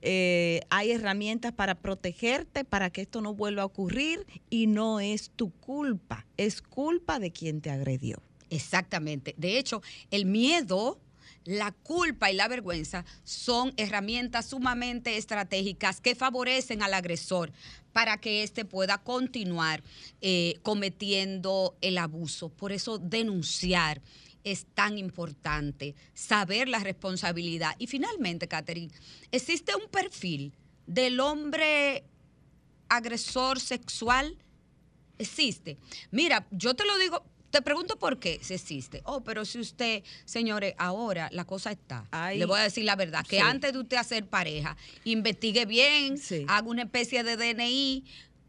eh, 0.03 0.61
hay 0.69 0.91
herramientas 0.91 1.53
para 1.53 1.73
protegerte, 1.73 2.65
para 2.65 2.91
que 2.91 3.01
esto 3.01 3.19
no 3.21 3.33
vuelva 3.33 3.63
a 3.63 3.65
ocurrir 3.65 4.27
y 4.51 4.67
no 4.67 4.99
es 4.99 5.31
tu 5.31 5.49
culpa, 5.49 6.27
es 6.37 6.61
culpa 6.61 7.17
de 7.17 7.31
quien 7.31 7.59
te 7.59 7.71
agredió. 7.71 8.21
Exactamente. 8.51 9.33
De 9.37 9.57
hecho, 9.57 9.81
el 10.11 10.27
miedo, 10.27 10.99
la 11.45 11.71
culpa 11.71 12.29
y 12.29 12.35
la 12.35 12.47
vergüenza 12.47 13.05
son 13.23 13.73
herramientas 13.75 14.45
sumamente 14.49 15.17
estratégicas 15.17 15.99
que 15.99 16.13
favorecen 16.13 16.83
al 16.83 16.93
agresor 16.93 17.51
para 17.93 18.17
que 18.17 18.43
éste 18.43 18.65
pueda 18.65 18.97
continuar 18.99 19.83
eh, 20.21 20.55
cometiendo 20.63 21.77
el 21.81 21.97
abuso. 21.97 22.49
Por 22.49 22.71
eso 22.71 22.97
denunciar 22.97 24.01
es 24.43 24.65
tan 24.73 24.97
importante, 24.97 25.95
saber 26.13 26.69
la 26.69 26.79
responsabilidad. 26.79 27.75
Y 27.77 27.87
finalmente, 27.87 28.47
Catherine, 28.47 28.93
existe 29.31 29.75
un 29.75 29.89
perfil 29.89 30.53
del 30.87 31.19
hombre 31.19 32.03
agresor 32.87 33.59
sexual 33.59 34.37
existe. 35.19 35.77
Mira, 36.11 36.47
yo 36.49 36.73
te 36.73 36.85
lo 36.85 36.97
digo, 36.97 37.23
te 37.51 37.61
pregunto 37.61 37.97
por 37.97 38.19
qué 38.19 38.39
si 38.41 38.53
existe. 38.53 39.01
Oh, 39.05 39.21
pero 39.21 39.45
si 39.45 39.59
usted, 39.59 40.03
señores, 40.25 40.75
ahora 40.77 41.29
la 41.31 41.45
cosa 41.45 41.71
está. 41.71 42.07
Ay. 42.11 42.37
Le 42.37 42.45
voy 42.45 42.59
a 42.59 42.63
decir 42.63 42.83
la 42.83 42.95
verdad, 42.95 43.25
que 43.25 43.37
Sí. 43.37 43.41
antes 43.41 43.73
de 43.73 43.79
usted 43.79 43.97
hacer 43.97 44.27
pareja, 44.27 44.77
investigue 45.03 45.65
bien, 45.65 46.19
haga 46.47 46.67
una 46.67 46.83
especie 46.83 47.23
de 47.23 47.37
DNI, 47.37 48.03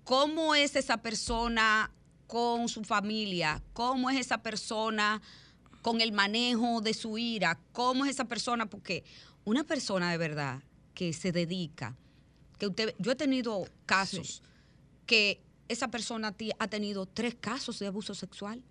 cómo 0.04 0.54
es 0.54 0.76
esa 0.76 0.98
persona 0.98 1.90
con 2.26 2.68
su 2.68 2.84
familia, 2.84 3.62
cómo 3.72 4.10
es 4.10 4.18
esa 4.18 4.38
persona 4.42 5.20
con 5.82 6.00
el 6.00 6.12
manejo 6.12 6.80
de 6.80 6.94
su 6.94 7.16
ira, 7.18 7.58
cómo 7.72 8.04
es 8.04 8.10
esa 8.12 8.26
persona, 8.26 8.66
porque 8.66 9.02
una 9.44 9.64
persona 9.64 10.10
de 10.10 10.18
verdad 10.18 10.62
que 10.94 11.12
se 11.12 11.32
dedica, 11.32 11.96
que 12.58 12.66
usted, 12.66 12.94
yo 12.98 13.12
he 13.12 13.16
tenido 13.16 13.64
casos 13.86 14.42
que 15.06 15.40
esa 15.68 15.88
persona 15.88 16.34
ha 16.58 16.68
tenido 16.68 17.06
tres 17.06 17.34
casos 17.34 17.78
de 17.78 17.86
abuso 17.86 18.14
sexual 18.14 18.62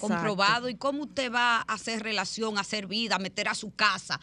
Comprobado 0.00 0.68
y 0.68 0.76
cómo 0.76 1.04
usted 1.04 1.32
va 1.32 1.56
a 1.56 1.62
hacer 1.62 2.02
relación, 2.02 2.58
a 2.58 2.62
hacer 2.62 2.86
vida, 2.86 3.16
a 3.16 3.18
meter 3.18 3.48
a 3.48 3.54
su 3.54 3.74
casa 3.74 4.20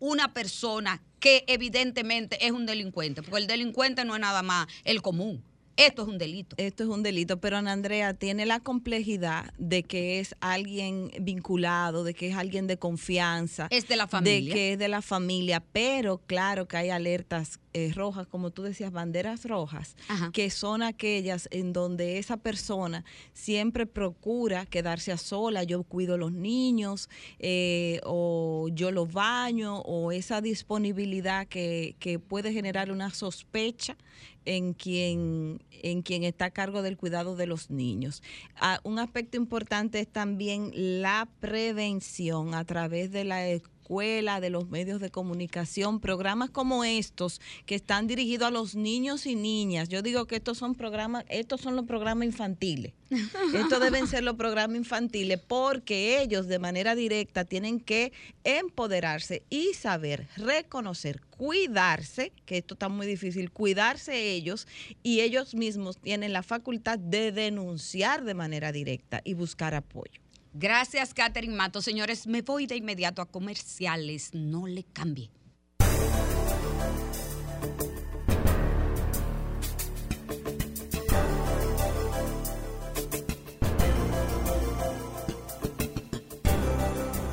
una 0.00 0.32
persona 0.32 1.02
que 1.20 1.44
evidentemente 1.46 2.44
es 2.44 2.52
un 2.52 2.66
delincuente, 2.66 3.22
porque 3.22 3.38
el 3.38 3.46
delincuente 3.46 4.04
no 4.04 4.14
es 4.14 4.20
nada 4.20 4.42
más 4.42 4.66
el 4.84 5.02
común. 5.02 5.44
Esto 5.76 6.02
es 6.02 6.08
un 6.08 6.18
delito. 6.18 6.56
Esto 6.58 6.84
es 6.84 6.90
un 6.90 7.02
delito, 7.02 7.40
pero 7.40 7.56
Ana 7.56 7.72
Andrea 7.72 8.14
tiene 8.14 8.46
la 8.46 8.60
complejidad 8.60 9.52
de 9.58 9.82
que 9.82 10.20
es 10.20 10.34
alguien 10.40 11.10
vinculado, 11.20 12.04
de 12.04 12.14
que 12.14 12.28
es 12.28 12.36
alguien 12.36 12.66
de 12.66 12.78
confianza. 12.78 13.68
Es 13.70 13.88
de 13.88 13.96
la 13.96 14.06
familia. 14.06 14.48
De 14.48 14.54
que 14.54 14.72
es 14.72 14.78
de 14.78 14.88
la 14.88 15.02
familia, 15.02 15.62
pero 15.72 16.18
claro 16.18 16.68
que 16.68 16.76
hay 16.76 16.90
alertas 16.90 17.60
eh, 17.72 17.92
rojas, 17.94 18.26
como 18.26 18.50
tú 18.50 18.64
decías, 18.64 18.90
banderas 18.90 19.44
rojas, 19.44 19.94
que 20.32 20.50
son 20.50 20.82
aquellas 20.82 21.48
en 21.52 21.72
donde 21.72 22.18
esa 22.18 22.36
persona 22.36 23.04
siempre 23.32 23.86
procura 23.86 24.66
quedarse 24.66 25.12
a 25.12 25.16
sola, 25.16 25.62
yo 25.62 25.84
cuido 25.84 26.14
a 26.14 26.18
los 26.18 26.32
niños, 26.32 27.08
eh, 27.38 28.00
o 28.04 28.68
yo 28.72 28.90
los 28.90 29.12
baño, 29.12 29.78
o 29.82 30.10
esa 30.10 30.40
disponibilidad 30.40 31.46
que, 31.46 31.94
que 32.00 32.18
puede 32.18 32.52
generar 32.52 32.90
una 32.90 33.10
sospecha 33.10 33.96
en 34.44 34.74
quien, 34.74 35.62
en 35.70 36.02
quien 36.02 36.24
está 36.24 36.46
a 36.46 36.50
cargo 36.50 36.82
del 36.82 36.96
cuidado 36.96 37.36
de 37.36 37.46
los 37.46 37.70
niños. 37.70 38.22
Ah, 38.56 38.80
un 38.84 38.98
aspecto 38.98 39.36
importante 39.36 40.00
es 40.00 40.08
también 40.08 40.70
la 40.74 41.28
prevención 41.40 42.54
a 42.54 42.64
través 42.64 43.10
de 43.10 43.24
la 43.24 43.46
escuela, 43.90 44.40
de 44.40 44.50
los 44.50 44.68
medios 44.68 45.00
de 45.00 45.10
comunicación, 45.10 45.98
programas 45.98 46.50
como 46.50 46.84
estos 46.84 47.40
que 47.66 47.74
están 47.74 48.06
dirigidos 48.06 48.46
a 48.46 48.50
los 48.52 48.76
niños 48.76 49.26
y 49.26 49.34
niñas. 49.34 49.88
Yo 49.88 50.00
digo 50.00 50.26
que 50.26 50.36
estos 50.36 50.58
son 50.58 50.76
programas, 50.76 51.24
estos 51.28 51.60
son 51.60 51.74
los 51.74 51.86
programas 51.86 52.26
infantiles. 52.26 52.92
Estos 53.54 53.80
deben 53.80 54.06
ser 54.06 54.22
los 54.22 54.36
programas 54.36 54.76
infantiles 54.76 55.40
porque 55.40 56.22
ellos 56.22 56.46
de 56.46 56.60
manera 56.60 56.94
directa 56.94 57.44
tienen 57.44 57.80
que 57.80 58.12
empoderarse 58.44 59.42
y 59.50 59.74
saber 59.74 60.28
reconocer, 60.36 61.20
cuidarse, 61.22 62.32
que 62.46 62.58
esto 62.58 62.74
está 62.74 62.88
muy 62.88 63.08
difícil, 63.08 63.50
cuidarse 63.50 64.30
ellos 64.30 64.68
y 65.02 65.22
ellos 65.22 65.56
mismos 65.56 65.98
tienen 65.98 66.32
la 66.32 66.44
facultad 66.44 67.00
de 67.00 67.32
denunciar 67.32 68.22
de 68.22 68.34
manera 68.34 68.70
directa 68.70 69.22
y 69.24 69.34
buscar 69.34 69.74
apoyo. 69.74 70.20
Gracias, 70.52 71.14
Catherine 71.14 71.54
Mato. 71.54 71.80
Señores, 71.80 72.26
me 72.26 72.42
voy 72.42 72.66
de 72.66 72.76
inmediato 72.76 73.22
a 73.22 73.26
comerciales. 73.26 74.34
No 74.34 74.66
le 74.66 74.84
cambie. 74.84 75.30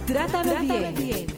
Trátame, 0.05 0.91
bien. 0.93 1.36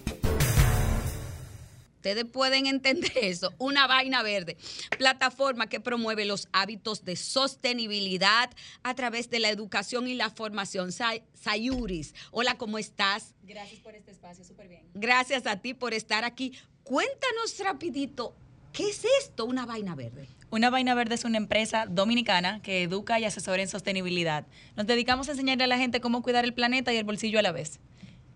Ustedes 1.99 2.23
pueden 2.23 2.65
entender 2.65 3.11
eso. 3.21 3.53
Una 3.57 3.85
vaina 3.85 4.23
verde. 4.23 4.55
Plataforma 4.97 5.67
que 5.67 5.81
promueve 5.81 6.23
los 6.23 6.47
hábitos 6.53 7.03
de 7.03 7.17
sostenibilidad 7.17 8.49
a 8.83 8.95
través 8.95 9.29
de 9.29 9.39
la 9.39 9.49
educación 9.49 10.07
y 10.07 10.13
la 10.13 10.29
formación. 10.29 10.93
Say- 10.93 11.23
Sayuris, 11.33 12.15
hola, 12.31 12.57
¿cómo 12.57 12.77
estás? 12.77 13.35
Gracias 13.43 13.81
por 13.81 13.95
este 13.95 14.11
espacio, 14.11 14.45
súper 14.45 14.69
bien. 14.69 14.83
Gracias 14.93 15.45
a 15.45 15.57
ti 15.57 15.73
por 15.73 15.93
estar 15.93 16.23
aquí. 16.23 16.53
Cuéntanos 16.83 17.59
rapidito, 17.59 18.33
¿qué 18.71 18.89
es 18.89 19.03
esto, 19.21 19.43
una 19.45 19.65
vaina 19.65 19.93
verde? 19.93 20.29
Una 20.51 20.69
Vaina 20.71 20.95
Verde 20.95 21.13
es 21.13 21.25
una 21.25 21.37
empresa 21.37 21.85
dominicana 21.85 22.59
que 22.63 22.81
educa 22.81 23.19
y 23.19 23.25
asesora 23.25 23.61
en 23.61 23.67
sostenibilidad. 23.67 24.47
Nos 24.75 24.87
dedicamos 24.87 25.27
a 25.27 25.33
enseñarle 25.33 25.65
a 25.65 25.67
la 25.67 25.77
gente 25.77 26.01
cómo 26.01 26.23
cuidar 26.23 26.43
el 26.43 26.55
planeta 26.55 26.91
y 26.91 26.97
el 26.97 27.03
bolsillo 27.03 27.37
a 27.37 27.43
la 27.43 27.51
vez. 27.51 27.79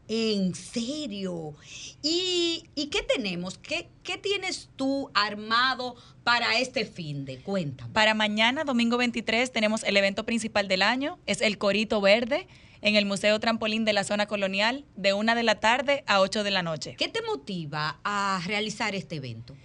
¿En 0.07 0.53
serio? 0.53 1.53
¿Y, 2.01 2.65
y 2.75 2.87
qué 2.87 3.01
tenemos? 3.03 3.57
¿Qué, 3.57 3.87
¿Qué 4.03 4.17
tienes 4.17 4.69
tú 4.75 5.09
armado 5.13 5.95
para 6.23 6.59
este 6.59 6.85
fin 6.85 7.25
de? 7.25 7.39
Cuéntame. 7.39 7.93
Para 7.93 8.13
mañana, 8.13 8.65
domingo 8.65 8.97
23, 8.97 9.51
tenemos 9.51 9.83
el 9.83 9.95
evento 9.95 10.25
principal 10.25 10.67
del 10.67 10.81
año, 10.81 11.19
es 11.25 11.41
el 11.41 11.57
Corito 11.57 12.01
Verde 12.01 12.47
en 12.81 12.95
el 12.97 13.05
Museo 13.05 13.39
Trampolín 13.39 13.85
de 13.85 13.93
la 13.93 14.03
Zona 14.03 14.25
Colonial 14.25 14.85
de 14.95 15.13
1 15.13 15.35
de 15.35 15.43
la 15.43 15.59
tarde 15.59 16.03
a 16.05 16.19
8 16.19 16.43
de 16.43 16.51
la 16.51 16.63
noche. 16.63 16.95
¿Qué 16.97 17.07
te 17.07 17.21
motiva 17.21 17.99
a 18.03 18.41
realizar 18.45 18.93
este 18.93 19.15
evento? 19.15 19.55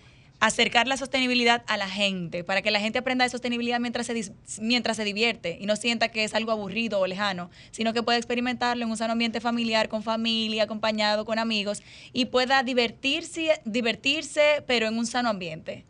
Acercar 0.40 0.86
la 0.86 0.96
sostenibilidad 0.96 1.64
a 1.66 1.76
la 1.76 1.88
gente, 1.88 2.44
para 2.44 2.62
que 2.62 2.70
la 2.70 2.80
gente 2.80 2.98
aprenda 2.98 3.24
de 3.24 3.30
sostenibilidad 3.30 3.80
mientras 3.80 4.06
se, 4.06 4.32
mientras 4.60 4.96
se 4.96 5.04
divierte 5.04 5.58
y 5.60 5.66
no 5.66 5.76
sienta 5.76 6.08
que 6.08 6.24
es 6.24 6.34
algo 6.34 6.52
aburrido 6.52 7.00
o 7.00 7.06
lejano, 7.06 7.50
sino 7.70 7.92
que 7.92 8.02
pueda 8.02 8.18
experimentarlo 8.18 8.84
en 8.84 8.90
un 8.90 8.96
sano 8.96 9.12
ambiente 9.12 9.40
familiar, 9.40 9.88
con 9.88 10.02
familia, 10.02 10.64
acompañado, 10.64 11.24
con 11.24 11.38
amigos, 11.38 11.82
y 12.12 12.26
pueda 12.26 12.62
divertirse, 12.62 13.60
divertirse 13.64 14.62
pero 14.66 14.86
en 14.86 14.96
un 14.96 15.06
sano 15.06 15.28
ambiente. 15.28 15.84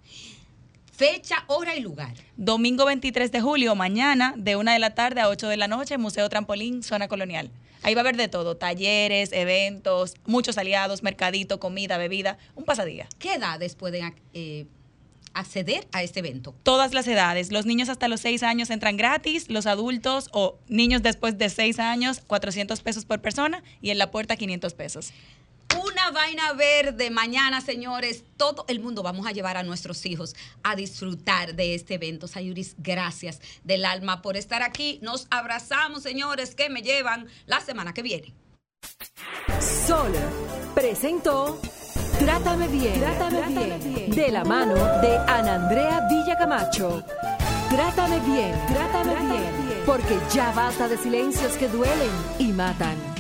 Fecha, 0.93 1.45
hora 1.47 1.77
y 1.77 1.81
lugar. 1.81 2.15
Domingo 2.37 2.85
23 2.85 3.31
de 3.31 3.41
julio, 3.41 3.77
mañana, 3.77 4.35
de 4.37 4.57
1 4.57 4.73
de 4.73 4.79
la 4.81 4.95
tarde 4.95 5.21
a 5.21 5.29
8 5.29 5.47
de 5.49 5.57
la 5.57 5.69
noche, 5.69 5.97
Museo 5.97 6.29
Trampolín, 6.29 6.83
Zona 6.83 7.07
Colonial. 7.07 7.51
Ahí 7.83 7.95
va 7.95 8.01
a 8.01 8.03
haber 8.03 8.17
de 8.17 8.29
todo, 8.29 8.57
talleres, 8.57 9.33
eventos, 9.33 10.15
muchos 10.27 10.59
aliados, 10.59 11.03
mercadito, 11.03 11.61
comida, 11.61 11.99
bebida, 11.99 12.39
un 12.55 12.65
pasadía. 12.65 13.09
¿Qué 13.19 13.35
edades 13.35 13.75
pueden 13.75 14.15
eh, 14.35 14.67
acceder 15.33 15.87
a 15.93 16.03
este 16.03 16.21
evento? 16.21 16.55
Todas 16.63 16.95
las 16.95 17.07
edades. 17.07 17.53
Los 17.53 17.67
niños 17.67 17.89
hasta 17.89 18.09
los 18.09 18.21
6 18.21 18.43
años 18.43 18.71
entran 18.71 18.97
gratis, 18.97 19.49
los 19.49 19.67
adultos 19.67 20.29
o 20.33 20.59
niños 20.69 21.03
después 21.03 21.39
de 21.39 21.49
6 21.49 21.79
años, 21.79 22.21
400 22.27 22.81
pesos 22.83 23.05
por 23.05 23.21
persona 23.21 23.63
y 23.81 23.91
en 23.91 23.99
la 23.99 24.11
puerta 24.11 24.37
500 24.37 24.75
pesos. 24.75 25.13
Una 25.77 26.11
vaina 26.11 26.53
verde 26.55 27.11
mañana, 27.11 27.61
señores. 27.61 28.25
Todo 28.37 28.65
el 28.69 28.81
mundo 28.81 29.03
vamos 29.03 29.27
a 29.27 29.33
llevar 29.33 29.57
a 29.57 29.63
nuestros 29.63 30.05
hijos 30.07 30.35
a 30.63 30.75
disfrutar 30.77 31.55
de 31.55 31.75
este 31.75 31.95
evento. 31.95 32.27
Sayuris, 32.27 32.75
gracias 32.79 33.41
del 33.65 33.85
alma 33.85 34.23
por 34.23 34.37
estar 34.37 34.63
aquí. 34.63 34.99
Nos 35.03 35.27
abrazamos, 35.31 36.03
señores, 36.03 36.55
que 36.55 36.71
me 36.71 36.83
llevan 36.83 37.29
la 37.47 37.61
semana 37.61 37.93
que 37.93 38.03
viene. 38.03 38.35
Sol 39.61 40.13
presentó 40.75 41.61
Trátame 42.19 42.67
bien, 42.69 43.01
Trátame, 43.01 43.79
bien, 43.79 44.11
de 44.11 44.31
la 44.31 44.45
mano 44.45 44.75
de 44.75 45.17
Ana 45.19 45.55
Andrea 45.55 46.07
Villacamacho. 46.11 47.05
Trátame 47.71 48.19
bien, 48.21 48.53
Trátame 48.67 49.15
bien, 49.15 49.83
porque 49.87 50.19
ya 50.33 50.51
basta 50.53 50.89
de 50.89 50.99
silencios 50.99 51.53
que 51.53 51.69
duelen 51.69 52.11
y 52.39 52.49
matan. 52.53 53.18